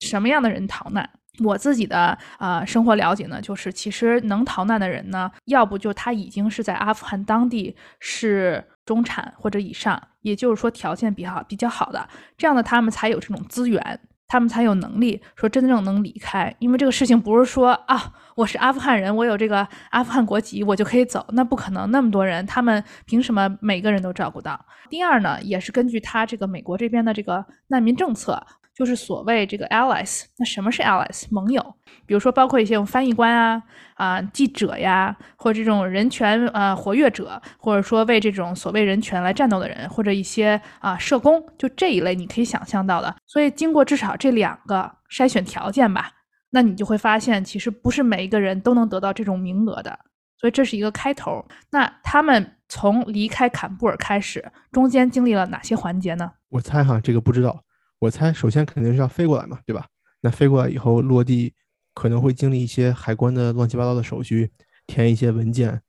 [0.01, 1.09] 什么样的人逃难？
[1.45, 16.55] 我自己的啊生活了解呢，就是其实能逃难的人呢，要不就他已经是在阿富汗当地是中产或者以上，也就是说条件比较比较好的，这样的他们才有这种资源，他们才有能力说真正能离开。
[16.61, 24.65] 因为这个事情不是说啊，我是阿富汗人，我有这个阿富汗国籍，我就可以走，那不可能，那么多人，他们凭什么每个人都照顾到？
[24.89, 28.41] 第二呢，也是根据他这个美国这边的这个难民政策。
[28.77, 31.25] 就是所谓这个 allies，那什么是 allies？
[31.31, 33.63] 盟友，比如说包括一些翻译官啊、
[33.95, 43.17] 啊记者呀，或者这种人权呃活跃者，或者说为这种所谓人权来战斗的人，或者一些啊社工，就这一类你可以想象到的。
[43.27, 46.11] 所以经过至少这两个筛选条件吧，
[46.51, 49.99] 那你就会发现，其实不是每一个人都能得到这种名额的。
[50.39, 51.43] 所以这是一个开头。
[51.71, 56.31] 那他们从离开坎布尔开始，中间经历了哪些环节呢？
[56.51, 57.63] 我猜哈，这个不知道。
[57.99, 59.87] 我猜，首先肯定是要飞过来嘛，对吧？
[60.21, 61.55] 那飞过来以后落地，
[61.95, 64.51] 可能会经历一些海关的乱七八糟的手续，
[64.87, 65.81] 填一些文件，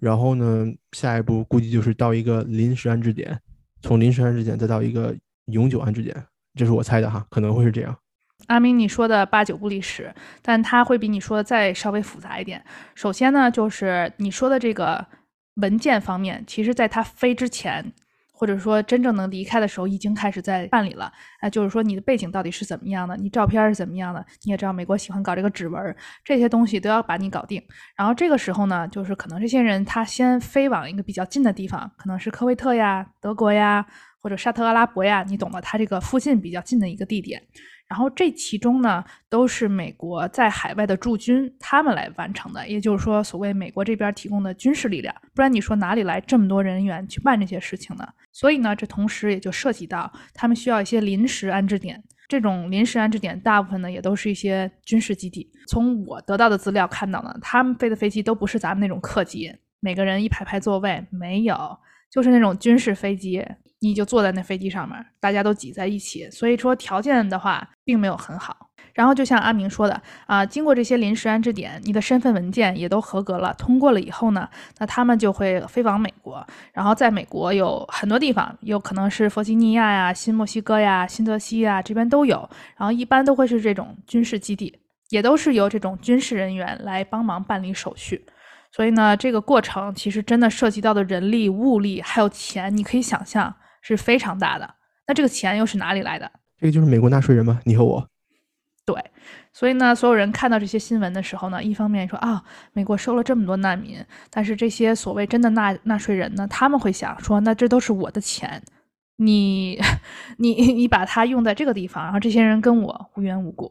[0.00, 3.38] 然后呢，下一步估计就是到一个临时安置点，
[3.82, 5.14] 从临时安置点再到一个
[5.46, 7.96] 永久安置点，这是我猜的哈，可能会是这样。
[8.48, 10.12] 阿明，你说的八九不离十，
[10.42, 12.64] 但他会比你说的再稍微复杂一点。
[12.94, 15.06] 首先呢，就是你说的这个
[15.56, 17.92] 文件方面，其实在他飞之前。
[18.44, 21.10] 或者说真正能离开的时候，已经开始在办理了。
[21.40, 24.22] 那就是说你的背景到底是怎么样的，你照片是怎么样的？
[24.42, 27.62] 你也知道美国喜欢搞这个指纹，这些东西都要把你搞定。
[27.96, 33.86] 然后这个时候呢，就是可能这些人他先飞往一个比较近的地方，可能是科威特呀、德国呀，
[34.20, 37.40] 或者沙特阿拉伯呀，你懂的，他这个附近比较近的一个地点。
[37.88, 45.14] 然后这其中呢，都是美国在海外的驻军他们来完成的，也就是说，所谓美国这边提供的军事力量。
[45.34, 48.06] 不然你说哪里来这么多人员去办这些事情呢？
[48.32, 52.02] 所以呢，这同时也就涉及到他们需要一些临时安置点。
[52.26, 55.52] 这种临时安置点大部分呢，也都是一些军事基地。
[55.68, 61.78] 从我得到的资料看到呢，他们飞的飞机都不是咱们那种客机，每个人一排排座位，没有，
[62.14, 63.44] 就是那种军事飞机。
[63.80, 68.70] 你就坐在那飞机上面，大家都挤在一起，所以说条件的话并没有很好。
[68.94, 74.48] 然后就像阿明说的啊，经过这些临时安置点，你的身份文件也都合格了，通过了以后呢，
[74.78, 76.46] 那他们就会飞往美国。
[76.72, 82.48] 然后在美国有很多地方，有可能是弗吉尼亚呀、新墨西哥呀、新泽西呀这边都有。
[82.78, 84.78] 然后一般都会是这种军事基地，
[85.10, 88.24] 也都是由这种军事人员来帮忙办理手续。
[88.74, 93.54] 所以呢，这个过程其实真的涉及到的人力、物力还有钱，你可以想象。
[93.86, 96.32] 是非常大的，那这个钱又是哪里来的？
[96.58, 97.60] 这个就是美国纳税人吗？
[97.64, 98.08] 你和我？
[98.86, 98.96] 对，
[99.52, 108.62] 所以呢，所有人看到这些新闻的时候呢，一方面说啊，美国收了这么多难民，但是这些所谓真的纳纳税人呢，他们会想说，那这都是我的钱，
[109.16, 109.78] 你
[110.38, 113.70] 你你把它用在这个地方，然后这些人跟我无缘无故。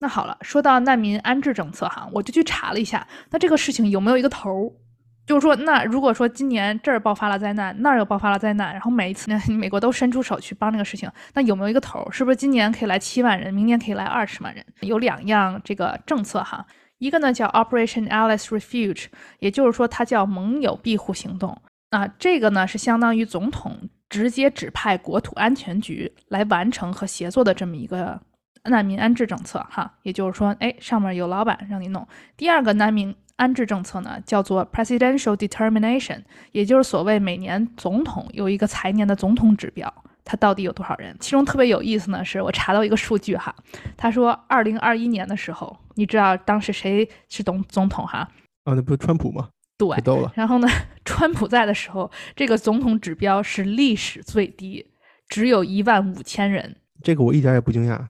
[0.00, 4.72] 那好了，说到难民安置政策哈，我就去查了一下，那这个事情有没有一个头儿？
[5.26, 12.10] 就是说，那如果说今年这儿爆发了灾难，那儿又爆发了灾难，然后每一次呢， 美国都伸出手去帮这个事情，那有没有一个头儿？
[12.10, 14.64] 是不是今年可以来七万人，明年可以来二十万人？
[14.80, 16.66] 有两样这个政策哈，
[16.98, 19.06] 一个呢叫 Operation Allies Refuge，
[19.38, 21.60] 也就是说它叫盟友庇护行动。
[21.90, 23.76] 那这个呢是相当于总统
[24.08, 28.20] 直接指派国土安全局来完成和协作的这么一个
[28.64, 29.94] 难民安置政策哈。
[30.02, 32.06] 也就是说，哎，上面有老板让你弄。
[32.36, 33.14] 第二个难民。
[33.36, 36.20] 安置政策呢，叫做 Presidential Determination，
[36.52, 39.90] 也就是所谓每年总统有一个财年的总统指标，
[40.26, 41.16] 他到底有多少人？
[41.18, 43.56] 其中特别有意思呢，是我查到一个数据哈，
[43.96, 48.28] 他说二零二一年的时候，你知道当时谁是总总统哈？
[48.64, 49.48] 啊，那不是川普吗？
[49.78, 50.30] 对，逗了。
[50.34, 50.68] 然后呢，
[51.06, 54.86] 川普在的时候，这个总统指标是历史最低，
[55.30, 56.76] 只有一万五千人。
[57.02, 58.04] 这个我一点也不惊讶。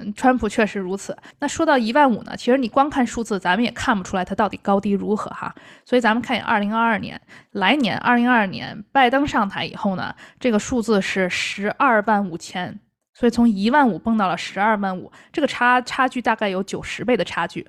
[0.00, 1.16] 嗯，川普确实如此。
[1.40, 5.54] 那说到一万五呢，其实你光看数字，咱们也看不出来它到底高低如何哈。
[5.84, 7.20] 所以咱们看一眼二零二二年，
[7.52, 12.78] 来年二零二二年拜登上台以后呢，这个数字是十二万五千，
[13.14, 17.66] 所以从一万五蹦到了十二万五，这个差差距大概有九十倍的差距。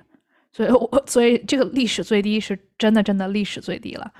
[0.52, 4.12] 所以，我所以这个历史最低是真的真的历史最低了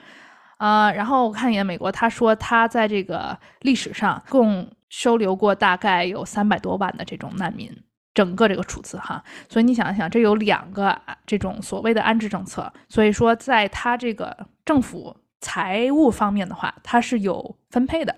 [0.58, 0.92] 啊。
[0.92, 7.76] 然后我看一眼美国，他说他在这个历史上共收留过大概有三百多万的这种难民。
[8.20, 18.14] 整个这个数字哈，所以你想一想，这有两个这种所谓的安置政策，所以说在他这个政府财务方面的话，它是有分配的。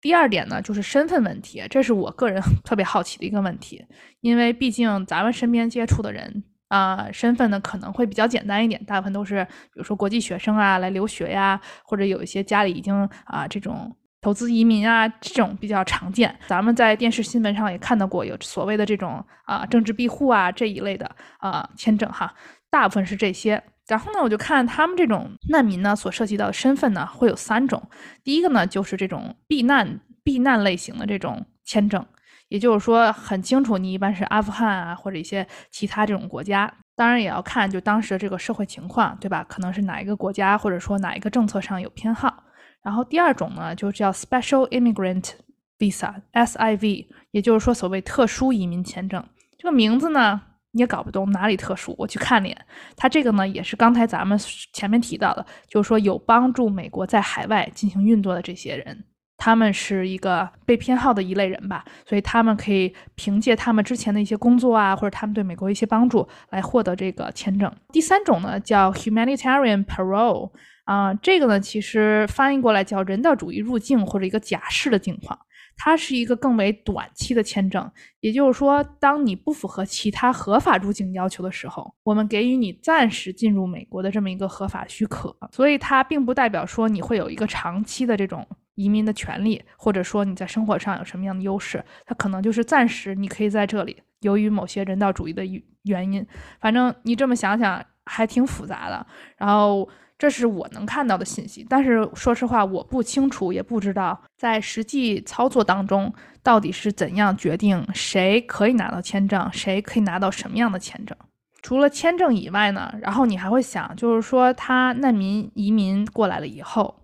[0.00, 3.86] 第二点呢，就是身份问题，这是我个人特别好奇的一个问题，
[4.22, 13.96] 因为毕竟咱们身边接触的人啊，身份呢可能会比较简单一点，大部分都是比如说国际学生啊来留学呀，或者有一些家里已经啊这种。
[14.22, 16.34] 投资移民啊，这种比较常见。
[16.46, 22.32] 咱们在电视新闻上也看到过，有所谓的这种啊政治庇护啊这一类的啊签证哈，
[22.70, 23.60] 大部分是这些。
[23.88, 27.82] 然后呢，我就看他们这种难民呢所涉及到的身份呢会有三种。
[28.22, 32.06] 第一个呢就是这种避难避难类型的这种签证，
[32.48, 36.72] 也就是说很清楚你一般是阿富汗啊或者一些其他这种国家。
[36.94, 39.44] 当然也要看就当时的这个社会情况，对吧？
[39.48, 42.44] 可能是哪一个国家或者说哪一个政策上有偏好。
[42.82, 45.30] 然后第二种呢，就叫 Special Immigrant
[45.78, 49.24] Visa（SIV），也就是说所谓特殊移民签证。
[49.56, 50.40] 这个名字呢，
[50.72, 51.94] 你也搞不懂哪里特殊。
[51.96, 52.56] 我去看了眼，
[52.96, 54.36] 它这个呢，也是刚才咱们
[54.72, 59.04] 前面提到的，就是说有帮助美国在海外进行运作的这些人，
[59.36, 67.72] 他们是一个被偏好的一类人吧，所以他们可以凭借他们之前的一些工作啊，或者他们对美国一些帮助来获得这个签证。
[67.92, 70.50] 第三种呢，叫 Humanitarian Parole。
[70.92, 75.38] 啊，这个呢，其实翻译过来叫人道主义入境或者一个假释的境况，
[75.74, 77.90] 它是一个更为短期的签证。
[78.20, 85.34] 也就是说，当你不符合其他合法入境要求的时候，我们给予你暂时进入美国的这么一个合法许可。
[85.50, 91.82] 所以它并不代表说你会有一个长期的这种移民的权利，或者说你在生活上有什么样的优势。
[92.04, 95.42] 它可能就是暂时你可以在这里，由于某些人道主义的
[95.84, 96.26] 原因。
[96.60, 99.06] 反正你这么想想，还挺复杂的。
[99.38, 99.88] 然后。
[100.22, 111.18] 这是我能看到的信息，但是说实话，我不清楚，也不知道在实际操作当中到底是怎样决定谁可以拿到签证，谁可以拿到什么样的签证。
[111.60, 117.02] 除了签证以外呢，然后你还会想，就是说他难民移民过来了以后，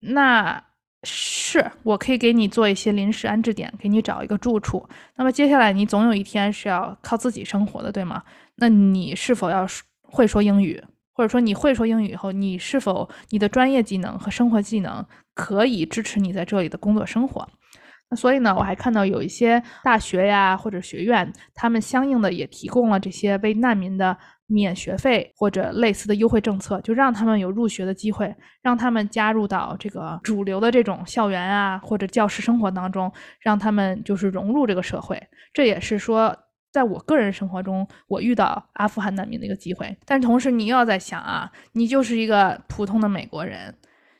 [0.00, 0.64] 那
[1.04, 4.84] 是我可以给你做一些临时安置点，给你找一个住处。
[5.14, 8.24] 那么接下来你总有一天是要靠自己生活的，对吗？
[8.56, 9.64] 那你是否要
[10.02, 10.82] 会说英语？
[11.14, 17.46] 或者说你会说英语以后，你是否你的专业技能和生活技能可以支持你在这里的工作生活？
[18.10, 35.22] 那所以呢，我还看到有一些大学呀或者学院，他们相应的也提供了这些为难民的免学费或者类似的优惠政策，就让他们有入学的机会，让他们加入到这个主流的这种校园啊或者教师生活当中，让他们就是融入这个社会。
[35.52, 36.36] 这也是说。
[36.72, 43.72] 在我个人生活中，我遇到阿富汗难民的一个机会，但同时你又要在想啊，你就是一个普通的美国人，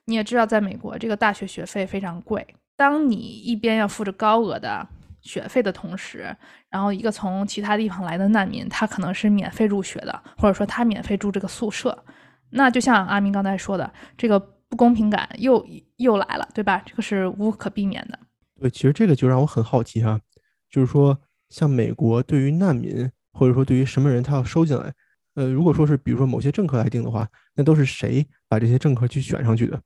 [0.04, 2.46] 你也知道，在美国这个大学学费非常贵。
[2.76, 4.86] 当你一边要付着高额的
[5.22, 6.36] 学费的同时，
[6.68, 12.04] 然后一个从其他地方来的难民，他可能是免费入学的，或者说他免费住这个宿舍，
[12.50, 14.38] 那就像阿明刚才说的，这个
[14.68, 16.82] 不公平感又又来了，对吧？
[16.84, 18.18] 这个是无可避免的。
[18.60, 20.20] 对，其实这个就让我很好奇哈，
[20.68, 21.18] 就是说。
[21.52, 24.92] 像美国对于难民，或者说对于什么人他要收进来，
[25.34, 29.78] 呃，如果说是比如说某些政客来定的话，那都是谁把这些政客去选上去的？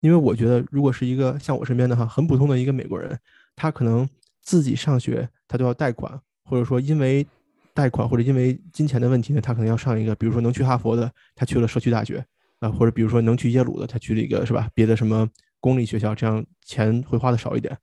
[0.00, 3.18] 因为我觉得，如果是一个像我身边的哈很普通的一个美国人，
[3.56, 4.06] 他可能
[4.42, 7.26] 自己上学他都要贷款，或者说因为
[7.72, 12.22] 贷款或者因为金钱的问题呢，他可能要上一个，比如说能去哈佛的，他去了社区大学
[12.60, 15.26] 啊，或者比如说能去耶鲁的，他去了一个是吧别的什么
[15.60, 17.76] 公立学校，这样钱会花的少一点。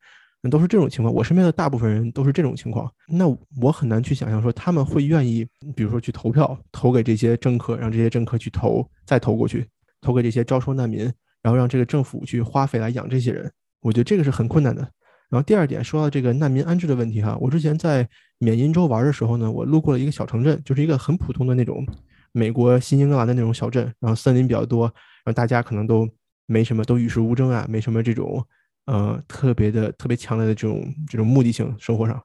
[0.51, 2.91] 都是这种情况，我身边的大部分人都是这种情况。
[3.07, 3.25] 那
[3.61, 9.65] 我很难去想象说他们会愿意，比如说去投票，投给这些政客，让这些政客去投，再投过去，
[10.01, 11.09] 投给这些招收难民，
[11.41, 13.49] 然后让这个政府去花费来养这些人。
[13.81, 14.81] 我觉得这个是很困难的。
[15.29, 21.85] 然后第二点，说到这个难民安置的问题哈，我之前在缅因州玩的时候呢，我路过了一个小城镇，就是一个很普通的那种
[22.33, 24.85] 美国新英格兰的那种小镇，然后森林比较多，
[25.23, 26.07] 然后大家可能都
[26.45, 28.45] 没什么，都与世无争啊，没什么这种。
[28.85, 32.21] 呃，特别的特别强烈的这种这种目的性生活上，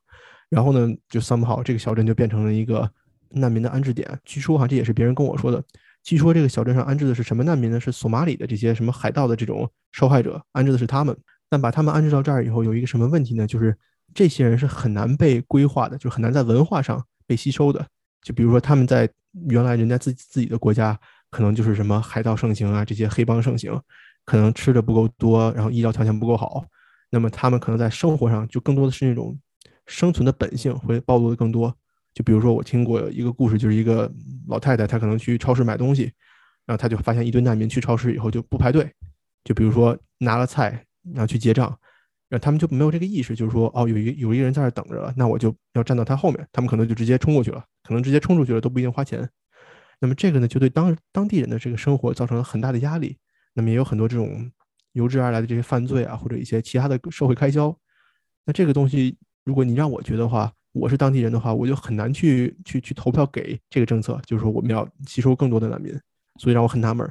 [0.48, 2.90] 然后呢，就算不好这个小镇就变成了一个
[3.30, 4.18] 难民的安置点。
[4.24, 5.62] 据说哈，这也是别人跟我说的。
[6.02, 7.78] 据说这个小镇上安置的是什么难民呢？
[7.78, 11.16] 是索马里的这些什么海盗的这种受害者，安置的是他们。
[11.50, 13.46] 但把他们安置到这儿以后，有一个什么问题呢？
[13.46, 13.76] 就是
[14.14, 17.86] 这些人是很难被规划的，就很难在文化上被吸收的。
[18.22, 19.08] 就比如说他们在
[19.48, 20.98] 原来人家自己自己的国家，
[21.30, 23.78] 可能就是什么海盗盛行啊，这些黑帮盛行。
[24.28, 26.62] 可能吃的不够多，然后医疗条件不够好，
[27.08, 29.34] 那么他们可能在生活上就更多的是那种
[29.86, 31.74] 生存的本性会暴露的更多。
[32.12, 34.12] 就比如说我听过一个故事，就是一个
[34.48, 36.12] 老太太，她可能去超市买东西，
[36.66, 38.92] 然后她就发现一堆难民去超市以后就不排队，
[39.44, 41.66] 就比如说拿了菜然后去结账，
[42.28, 49.26] 然后他们就没有这个意识，就是说哦有一有一个人在这等着，那我就要站到他后面，他们可能就直接冲过去了，可能直接冲出去了都不一定花钱。
[50.00, 53.16] 那么这个呢，就对当当地人的这个生活造成了很大的压力。
[53.58, 54.48] 那么也有很多这种
[54.92, 57.76] 由之而来的这些犯罪啊，或者一些其他的社会开销。
[58.44, 65.92] 那这个东西，如果你让我觉得话，我是当地人的话，我就很难去去去投票给这个政策，就是说我们要吸收更多的难民，
[66.38, 67.04] 所以让我很纳闷。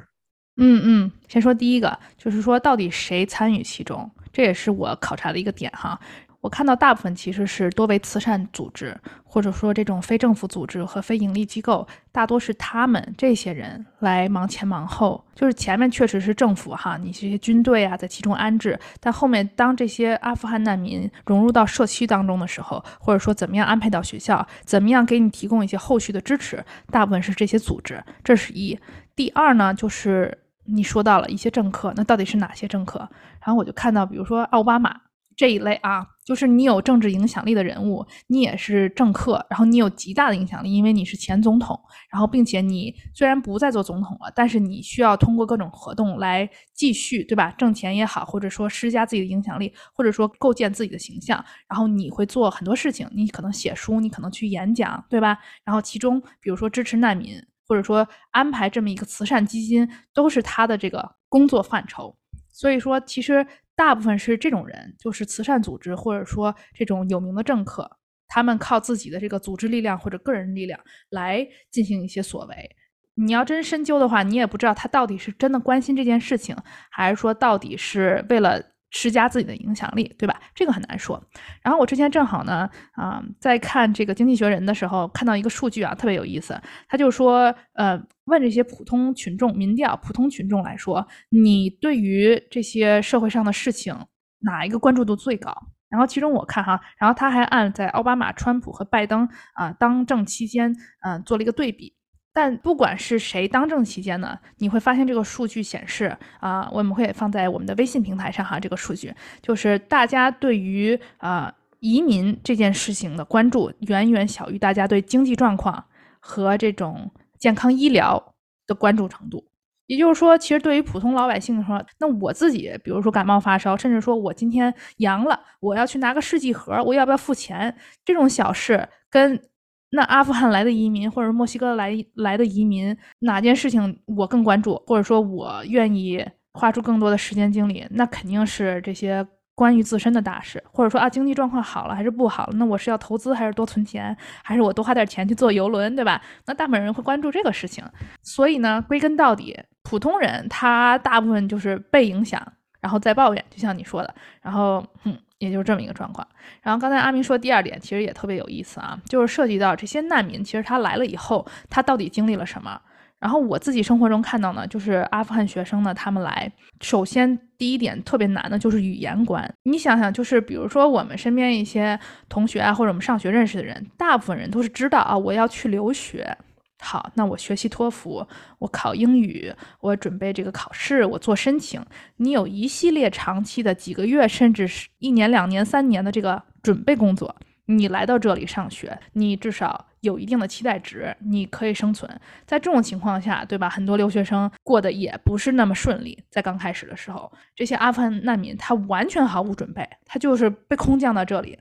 [0.56, 6.00] 嗯嗯，先说第一个，就是说到底谁参与其中，这也是我考察的一个点哈。
[6.40, 15.24] 我看到大部分其实是多为慈善组织，或者说这种非政府组织和非盈利机构，大多是他们这些人来忙前忙后。
[15.34, 28.02] 就是前面确实是政府哈，你这些军队啊在其中安置，但后面当这些阿富汗难民融入到社区当中的时候，或者说怎么样安排到学校，怎么样给你提供一些后续的支持，大部分是这些组织。
[28.22, 28.78] 这是一。
[29.16, 33.00] 第二呢，就是你说到了一些政客，那到底是哪些政客？
[33.44, 35.00] 然后我就看到，比如说奥巴马。
[35.38, 41.80] 这一类啊，就是你有政治影响力的人物，你也是政客，然后你有极大的影响力，因为你是前总统，
[42.10, 47.54] 然后并且你虽然不再做总统了，但是你需要通过各种活动来继续，对吧？
[47.56, 55.38] 挣钱也好，或者说施加自己的影响力，或者说构建自己的形象，然后你会做很多事情，你可能写书，你可能去演讲，对吧？
[55.62, 62.16] 然后其中比如说支持难民，或者说安排这么一个慈善基金，都是他的这个工作范畴。
[62.50, 63.46] 所以说，其实。
[63.78, 67.88] 大部分是这种人，就是慈善组织或者说这种有名的政客，
[68.26, 70.78] 他们靠自己的这个组织力量或者个人力量
[71.10, 72.76] 来进行一些所为。
[73.14, 76.56] 你要真深究的话，你也不知道他到底是真的关心这件事情，
[76.90, 78.60] 还是说到底是为了。
[78.90, 80.40] 施加自己的影响力，对吧？
[80.54, 81.22] 这个很难说。
[81.62, 86.58] 然后我之前正好呢，啊，在看这个《经济学人》的时候，看到一个数据啊，特别有意思。
[86.88, 93.94] 他就说，呃，问这些普通群众，民调，普通群众来说，你对于这些社会上的事情，
[94.40, 95.54] 哪一个关注度最高？
[95.90, 101.94] 然后其中我看哈，然后他还按在奥巴马、川普和拜登啊当政期间，嗯，做了一个对比。
[102.32, 108.60] 但不管是谁当政期间呢，你会发现这个数据显示啊，我们会放在我们的微信平台上哈。
[108.60, 109.12] 这个数据
[109.42, 115.84] 就是大家对于啊移民这件事情的关注远远小于大家对经济状况
[116.20, 117.10] 和这种
[117.40, 118.34] 健康医疗
[118.68, 119.44] 的关注程度。
[119.86, 127.74] 也就是说，其实对于普通老百姓说，那我自己比如说感冒发烧，甚至说我今天阳了，我要去拿个试剂盒，我要不要付钱？
[128.04, 129.42] 这种小事跟。
[129.90, 136.22] 那阿富汗来的移民，或者墨西哥来来的移民，哪件事情我更关注，或者说我愿意
[136.52, 137.86] 花出更多的时间精力？
[137.90, 142.52] 那肯定是这些关于自身的大事，或者说啊，经济状况好了还是不好了？
[142.56, 144.14] 那我是要投资还是多存钱，
[144.44, 146.20] 还是我多花点钱去坐游轮，对吧？
[146.46, 147.82] 那大部分人会关注这个事情。
[148.22, 152.40] 所以呢，归根到底，普通人他大部分就是被影响，
[152.80, 155.16] 然后再抱怨，就像你说的，然后嗯。
[155.38, 156.26] 也就是这么一个状况。
[156.62, 162.80] 然后刚才阿明说第二点，其实也特别有意思啊，就是涉及到这些难民，其实他来了以后，他到底经历了什么？
[163.18, 169.52] 然后我自己生活中看到呢，就是阿富汗学生呢，他们来，首先第一点特别难的就是语言关。
[169.64, 176.36] 你想想，就是比如说我们身边一些同学啊，或者我们上学认识的人，大部分人都是知道啊，我要去留学。
[176.80, 178.26] 好，那我学习托福，
[178.60, 181.84] 我考英语，我准备这个考试，我做申请。
[182.18, 187.34] 你有一系列长期的几个月，甚至是一年、两年、三年的这个准备工作。
[187.66, 192.08] 你来到这里上学，你至少有一定的期待值，你可以生存。
[192.46, 193.68] 在这种情况下，对吧？
[193.68, 196.22] 很多留学生过得也不是那么顺利。
[196.30, 201.58] 在刚开始的时候，这些阿富汗难民他完全毫无准备，他就是被空降到这里，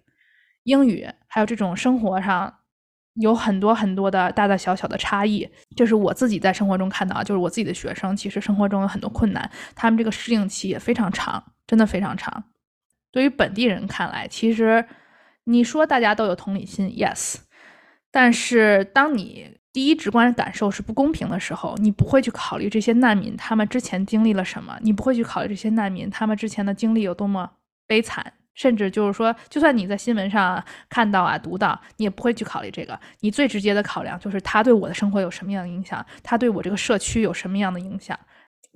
[0.64, 2.54] 英语还有这种生活上。
[3.20, 12.44] 有很多很多的大大小小的差异，这是我自己在生活中看到，就是我自己的学生，其实生活中有很多困难，他们这个适应期也非常长，真的非常长。
[13.12, 14.86] 对于本地人看来，其实
[15.46, 17.38] 你说大家都有同理心，yes，
[18.12, 27.50] 但是当你第一直观感受是不公平的时候，你不会去考虑这些难民他们之前经历了什么，你不会去考虑这些难民他们之前的经历有多么
[27.88, 28.34] 悲惨。
[28.58, 33.00] 甚至就是说，就算你在新闻上看到啊、读到，你也不会去考虑这个。
[33.20, 38.20] 你最直接的考量就是他对我的生活有什么样的影响，他对我这个社区有什么样的影响。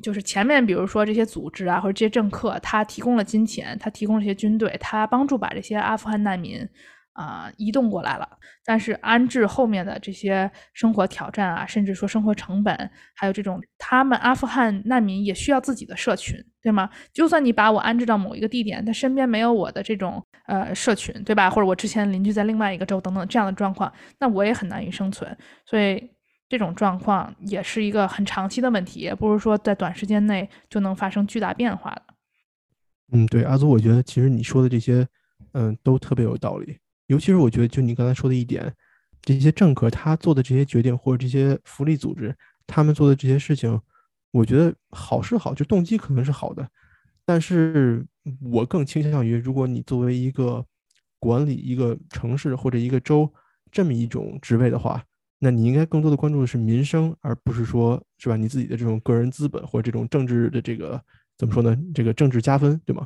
[0.03, 6.67] 就是前面比如说这些组织啊，或者这些政客，他提供了金钱，他提供了这些军队，他帮助把这些阿富汗难民。
[7.13, 8.27] 啊，移动过来了，
[8.63, 16.89] 但是安置后面的这些生活挑战啊，甚至说生活成本，还有这种他们阿富汗难民也需要自己的社群，对吗？
[17.11, 21.49] 就算你把我安置到某一个地点，他身边没有我的这种呃社群，对吧？
[21.49, 25.37] 或者我之前邻居在另外一个州等等这样的状况，那我也很难以生存。
[25.65, 26.09] 所以
[26.47, 32.03] 这种状况也是一个很长期的问题，也不是说在短时间内就能发生巨大变化的。
[33.13, 35.05] 嗯，对，阿祖，我觉得其实你说的这些，
[35.51, 36.77] 嗯，都特别有道理。
[37.11, 38.73] 尤其是我觉得，就你刚才说的一点，
[39.21, 42.33] 这些政客他做的这些决定，或者这些福利组织
[42.65, 43.77] 他们做的这些事情，
[44.31, 46.65] 我觉得好是好，就动机可能是好的，
[47.25, 48.05] 但是
[48.39, 50.65] 我更倾向于，如果你作为一个
[51.19, 53.29] 管理一个城市或者一个州
[53.69, 55.03] 这么一种职位的话，
[55.39, 61.03] 那你应该更多的关注的是民生，而不是说是吧你自己的这种个人资本或者这种政治的这个
[61.37, 61.77] 怎么说呢？
[61.93, 63.05] 这个政治加分，对吗？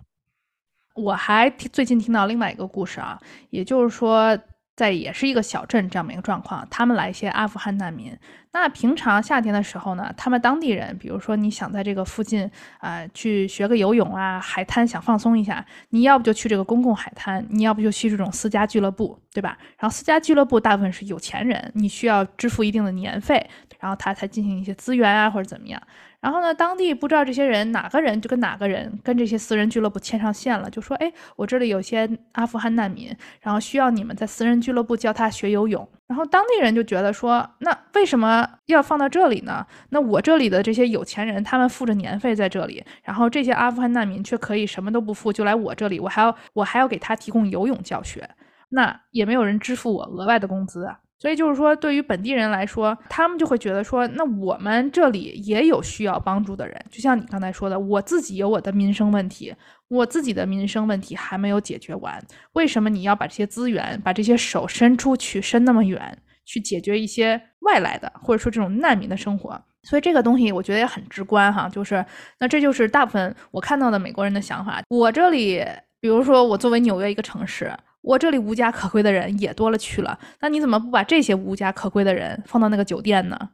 [0.95, 3.19] 我还听最近听到另外一个故事啊，
[3.49, 4.37] 也就是说，
[4.77, 8.17] 在也是一个小镇这样的一个状况，他们来一些阿富汗难民。
[8.53, 19.57] 那平常夏天的时候呢，他们当地人，比如说你想在这个附近啊去学个游泳啊，海滩想放松一下，你要不就去这个公共海滩，你要不就去这种私家俱乐部，对吧？
[19.77, 23.45] 然后私家俱乐部大部分是有钱人，你需要支付一定的年费，
[23.81, 25.81] 然后他才进行一些资源啊或者怎么样。
[26.25, 39.63] 然后呢，当地不知道这些人哪个人就跟哪个人跟这些私人俱乐部牵上线了，就说：“哎，我这里有些阿富汗难民，然后需要你们在私人俱乐部教他学游泳。”然后当地人就觉得说：“那为什么要放到这里呢？
[39.89, 48.27] 那我这里的这些有钱人，他们付着年费在这里，然后这些阿富汗难民却可以什么都不付就来我这里，我还要我还要给他提供游泳教学，
[48.69, 56.85] 那也没有人支付我额外的工资啊。”所以就是说，对于本地人来说，他们就会觉得说，那我们这里也有需要帮助的人。
[56.91, 59.55] 就像你刚才说的，我自己有我的民生问题，
[59.87, 62.21] 我自己的民生问题还没有解决完。
[62.53, 69.59] 为什么你要把这些资源、把这些手伸出去，伸那么远，去解决一些外来的，或者说这种难民的生活？
[69.83, 72.05] 所以这个东西我觉得也很直观哈，就是
[72.39, 74.81] 那这就是大部分我看到的美国人的想法。
[74.89, 75.65] 我这里，
[76.01, 77.73] 比如说我作为纽约一个城市。
[78.05, 83.49] 我这里无家可归的人也多了去了，那你怎么不把这些无家可归的人放到那个酒店呢？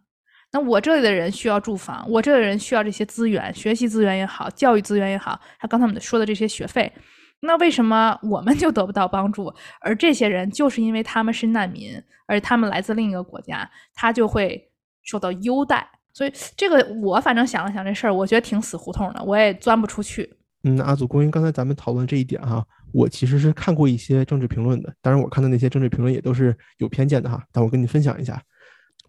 [0.52, 6.91] 那我这里的人需要住房，我这里的人需要这些资源，学习资源也好，教育资源也好，还刚才我们说的这些学费，
[7.39, 11.93] 那为什么我们就得不到帮助，而这些人就是因为他们是难民，
[12.28, 14.70] 而他们来自另一个国家，他就会
[15.04, 15.88] 受到优待？
[16.12, 20.30] 所以这个我反正想了想这事儿，我觉得挺死胡同的，我也钻不出去。
[20.64, 22.64] 嗯，阿祖，关于刚才咱们讨论这一点哈。
[22.93, 27.41] 我其实是看过一些政治评论的，当然我看的那些政治评论也都是有偏见的哈。
[27.51, 28.41] 但我跟你分享一下，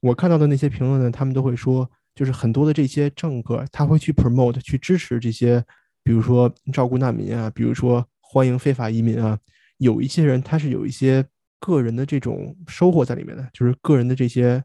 [0.00, 5.64] 我看到的那些评论呢，他们都会说，就是很多的这些政客他会去 promote 去支持这些，
[6.04, 9.38] 比如说照顾难民啊，比如说欢迎非法移民啊。
[9.78, 11.24] 有一些人他是有一些
[11.58, 14.62] 个人的这种收获在里面的，就是个人的这些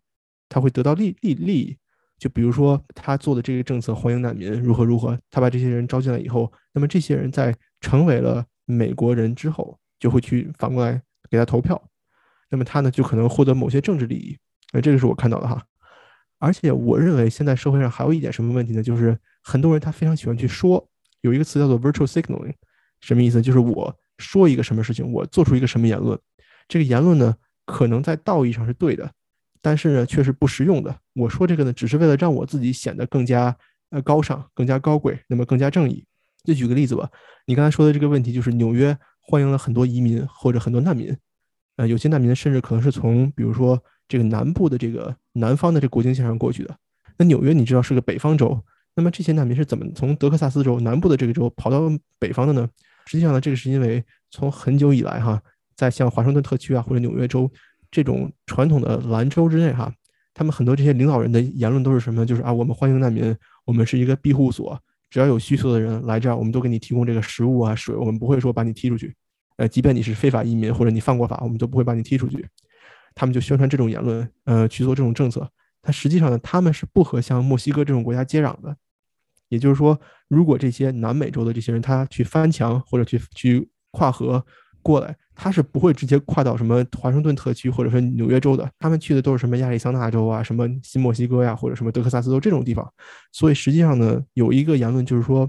[0.48, 1.76] 他会得到利利利益。
[2.20, 8.46] 就比如说他做的这个政策欢迎难民如何如何，他把这些人招进来以后，那么这些人在成为了。
[8.68, 11.02] 美国人之后就会去反过来
[11.32, 11.82] 给他投票，
[12.50, 14.38] 那么他呢就可能获得某些政治利益，
[14.74, 15.64] 那，这个是我看到的哈。
[16.38, 18.84] 而且我认为现在社会上还有一点什么问题呢？
[18.84, 20.88] 就是很多人他非常喜欢去说，
[21.22, 22.54] 有一个词叫做 virtual signaling，
[23.02, 23.42] 什么意思？
[23.42, 26.20] 就是我说一个什么事情，我做出一个什么言论，
[26.68, 27.34] 这个言论呢
[27.66, 29.10] 可能在道义上是对的，
[29.62, 30.96] 但是呢却是不实用的。
[31.14, 33.58] 我说这个呢只是为了让我自己显得更加
[33.90, 36.06] 呃高尚、更加高贵，那么更加正义。
[36.48, 37.10] 就举个例子吧，
[37.46, 41.14] 你刚才说的这个问题，就是纽约欢迎了很多移民或者很多难民，
[41.76, 43.78] 呃，有些难民甚至可能是从比如说
[44.08, 46.74] 这个南部的这个南方的这个国境线上过去的。
[47.18, 48.58] 那纽约你知道是个北方州，
[48.96, 51.82] 那么这些难民是怎么从德克萨斯州南部的这个州跑到
[52.18, 52.66] 北方的呢？
[53.08, 55.42] 实际上呢，这个是因为从很久以来哈，
[55.76, 57.52] 在像华盛顿特区啊或者纽约州
[57.92, 59.94] 这种传统的蓝州之内哈，
[60.34, 62.26] 他们很多这些领导人的言论都是什么？
[62.26, 63.36] 就是啊，我们欢迎难民，
[63.66, 64.82] 我们是一个庇护所。
[65.10, 69.16] 只要有需求的人来这儿，我们都给你提供这个食物啊、水，我们不会说把你踢出去。
[69.58, 72.48] 呃，即便你是非法移民或者你犯过法，我们都不会把你踢出去。
[73.16, 75.50] 他们就宣传这种言论，呃，去做这种政策。
[75.82, 78.76] 但实际上呢，他们是不和像墨西哥这种国家接壤的。
[79.50, 84.46] 也就是说，如果这些南美洲的这些人他去翻墙或者去去跨河
[84.88, 85.16] 过来。
[85.40, 92.92] 他是不会直接跨到什么华盛顿特区或者是纽约州的，他们去的都是什么亚利桑那州啊、什么新墨西哥呀，或者什么德克萨斯州这种地方。
[93.32, 95.48] 所以实际上呢，有一个言论就是说，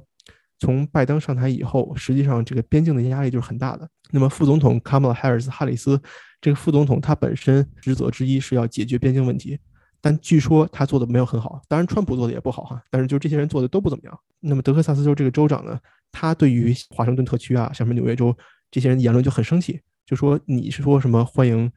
[0.58, 3.88] 从拜登上台以后，实际上这个边境的压力就是很大的。
[4.10, 5.98] 那么副总统卡马拉·哈里斯，哈里斯
[6.42, 9.58] 这个副总统他本身职责之一是要解决边境问题，
[10.02, 11.62] 但据说他做的没有很好。
[11.66, 14.18] 当然，川普做的也不好哈，但是就这些人做的都不怎么样。
[14.40, 15.78] 那么德克萨斯州这个州长呢，
[16.12, 18.36] 他对于华盛顿特区啊，像什么纽约州
[18.70, 21.70] 这些人言论就很生气，就说你是说什么欢迎，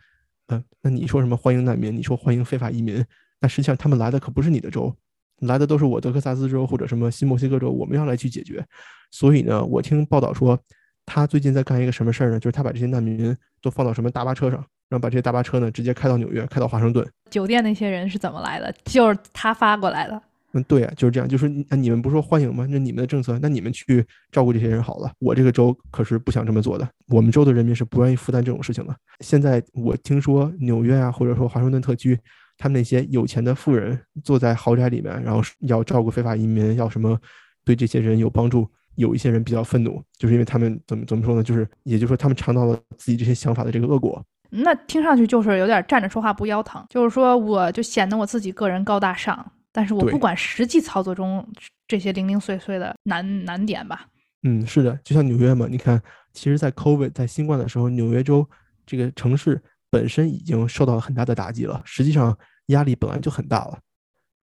[0.48, 1.96] 嗯，那你说什么欢迎难民？
[1.96, 3.04] 你说欢迎非法移民？
[3.40, 4.96] 但实际上他们来的可不是你的州。
[5.40, 8.64] 来的都是我德克萨斯州或者什么新墨西哥州，我们要来去解决。
[9.10, 10.60] 所以呢，我听报道说，
[11.04, 12.40] 他最近在干一个什么事儿呢？
[12.40, 17.04] 就是他把这些难民都放到什么大巴车上，然后把这些大巴车呢直接开到纽约，开到华盛顿。
[17.32, 18.72] 酒店那些人是怎么来的？
[18.86, 20.22] 就是他发过来的。
[20.54, 21.28] 嗯，对啊，就是这样。
[21.28, 22.66] 就是那你们不是说欢迎吗？
[22.70, 25.12] 那你们的政策，那你们去照顾这些人好了。
[25.20, 28.96] 我这个州可是不想这么做的，我们州的人民是不愿意负担这种事情的。
[29.20, 32.20] 现在我听说纽约啊，或者说华盛顿特区。
[32.58, 37.20] 他们那些有钱的富人坐在豪宅里面，然后要照顾非法移民，要什么
[37.66, 38.70] 对这些人有帮助。
[38.96, 41.42] 有一些人比较愤怒，就是因为他们怎么怎么说呢？
[41.42, 44.24] 就是，也就是说，他们尝到了自己这些想法的这个恶果。
[44.50, 51.48] 那听上去就是有点站着说话不腰疼，就是说我就显得我自己个人高大上，但是我不管实际操作中
[51.88, 54.08] 这些零零碎碎的难难点吧。
[54.44, 56.02] 嗯，是的，就像纽约嘛，你看，
[56.34, 58.50] 其实，在 COVID 在新冠的时候，纽约州
[58.86, 61.82] 这个城市本身已经受到了很大的打击了。
[61.86, 62.38] 实际上。
[62.68, 63.78] 压力本来就很大了，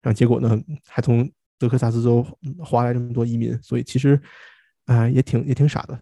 [0.01, 0.57] 然后结果呢，
[0.87, 2.25] 还从德克萨斯州
[2.59, 4.17] 划来这么多移民，所以其实，
[4.85, 5.99] 啊，也挺也挺傻的。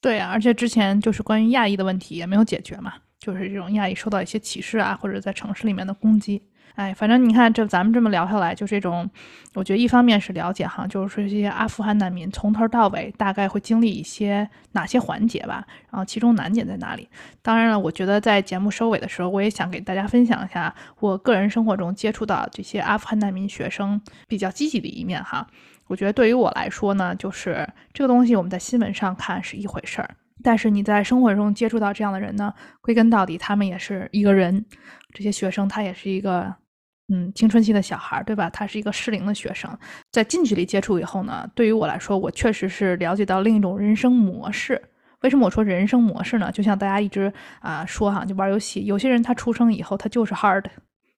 [0.00, 6.40] 对啊，而且之前就是关于亚裔的问题也没有解决嘛，就是这种亚裔受到一些歧视啊，或者在城市里面的攻击。
[6.74, 9.08] 哎，反正你看，这咱们这么聊下来，就这种，
[9.54, 17.08] 我觉得一方面是了解哈，就是说这些阿富汗难民从头到尾大概会经历一些哪些环节吧，然后其中难点在哪里。
[17.42, 25.46] 当然了，我觉得在节目收尾的时候，我也想给大家分享一下我个人生活中接触到这些阿富汗难民学生比较积极的一面哈。
[25.86, 30.10] 我觉得对于我来说呢，就是这个东西我们在新闻上看是一回事儿，
[30.42, 34.66] 但是你在生活中接触到这样的人呢，归根到底他们也是一个人，
[35.12, 36.52] 这些学生他也是一个。
[37.08, 38.48] 嗯，青春期的小孩，对吧？
[38.48, 39.70] 他是一个适龄的学生，
[40.10, 44.80] 在近距离接触以后呢，对于我来说，我确实是了解到另一种人生模式。
[45.20, 46.50] 为什么我说人生模式呢？
[46.50, 50.64] 就像大家一直啊说哈，就玩游戏，有些人他出生以后他就是 hard，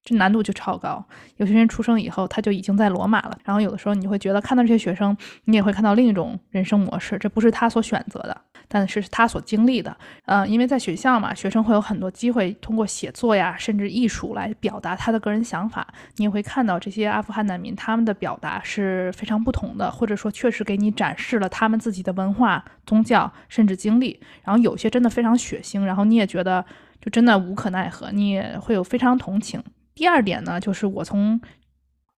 [0.03, 1.05] 这难度就超高；
[1.37, 3.39] 有些人出生以后他就已经在罗马了。
[3.45, 8.41] 然后有的时候你会觉得看到这些学生，你也会看到另一种人生模式，这不是他所选择的。
[8.69, 15.87] 但是他所经历的，嗯，因为在学校嘛，学生会有很多机会通过写作呀，甚至艺术来表达他的个人想法。
[16.17, 24.21] 你也会看到这些阿富汗难民，他们的表达是非常不同的，或者说确实给你展示了他们自己的文化、宗教甚至经历。
[24.43, 26.65] 然后有些真的非常血腥，然后你也觉得
[27.01, 29.63] 就真的无可奈何，你也会有非常同情。
[29.95, 31.41] 第二点呢，就是我从，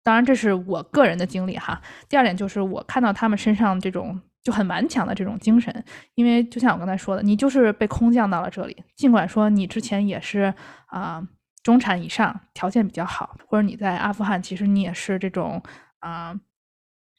[0.02, 1.80] 当然这是我个人的经历哈。
[2.08, 4.20] 第二点就是我看到他们身上这种。
[4.42, 5.84] 就很顽强的这种精神，
[6.14, 10.52] 因为就像我刚才说的，你就是被空降到了这里，尽管说你之前也是
[10.86, 11.22] 啊
[11.62, 15.62] 中产以上，条件比较好，或者你在阿富汗，其实你也是这种
[15.98, 16.34] 啊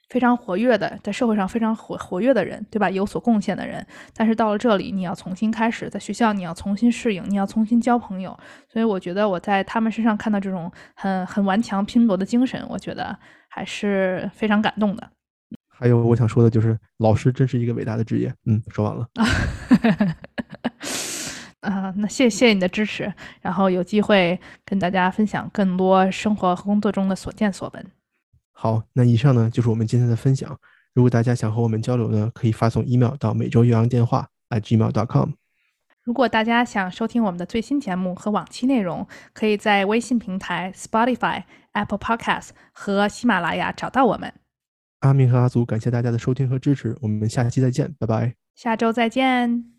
[0.10, 2.90] 非常活跃的，在社会上非常活活跃的人，对吧？
[2.90, 8.36] 有所贡献的人，但是到了这里，你要重新开始，在学校你要重新适应，你要重新交朋友，
[8.68, 13.16] 所以我觉得我在他们身上看到这种很很顽强拼搏的精神，我觉得
[13.50, 15.12] 还是非常感动的。
[15.80, 18.34] 还有我想说的就是，老师真是一个伟大的职业。
[18.46, 19.08] 嗯，说完了。
[21.62, 27.86] 啊， 那谢谢你的支持，然后有机会跟大家分享更多生活和工作中的所见所闻。
[28.52, 30.60] 好，那以上呢就是我们今天的分享。
[30.94, 35.30] 如果大家想和我们交流呢，可以发送 email 到每周岳阳电话 at gmail.com。
[36.04, 44.34] 如果大家想收听我们的最新节目和往期内容，可以在微信平台 Spotify、Apple Podcasts 和喜马拉雅找到我们。
[45.00, 48.36] 阿明和阿祖，感谢大家的收听和支持，我们下期再见，拜拜。
[48.56, 49.79] 下周再见。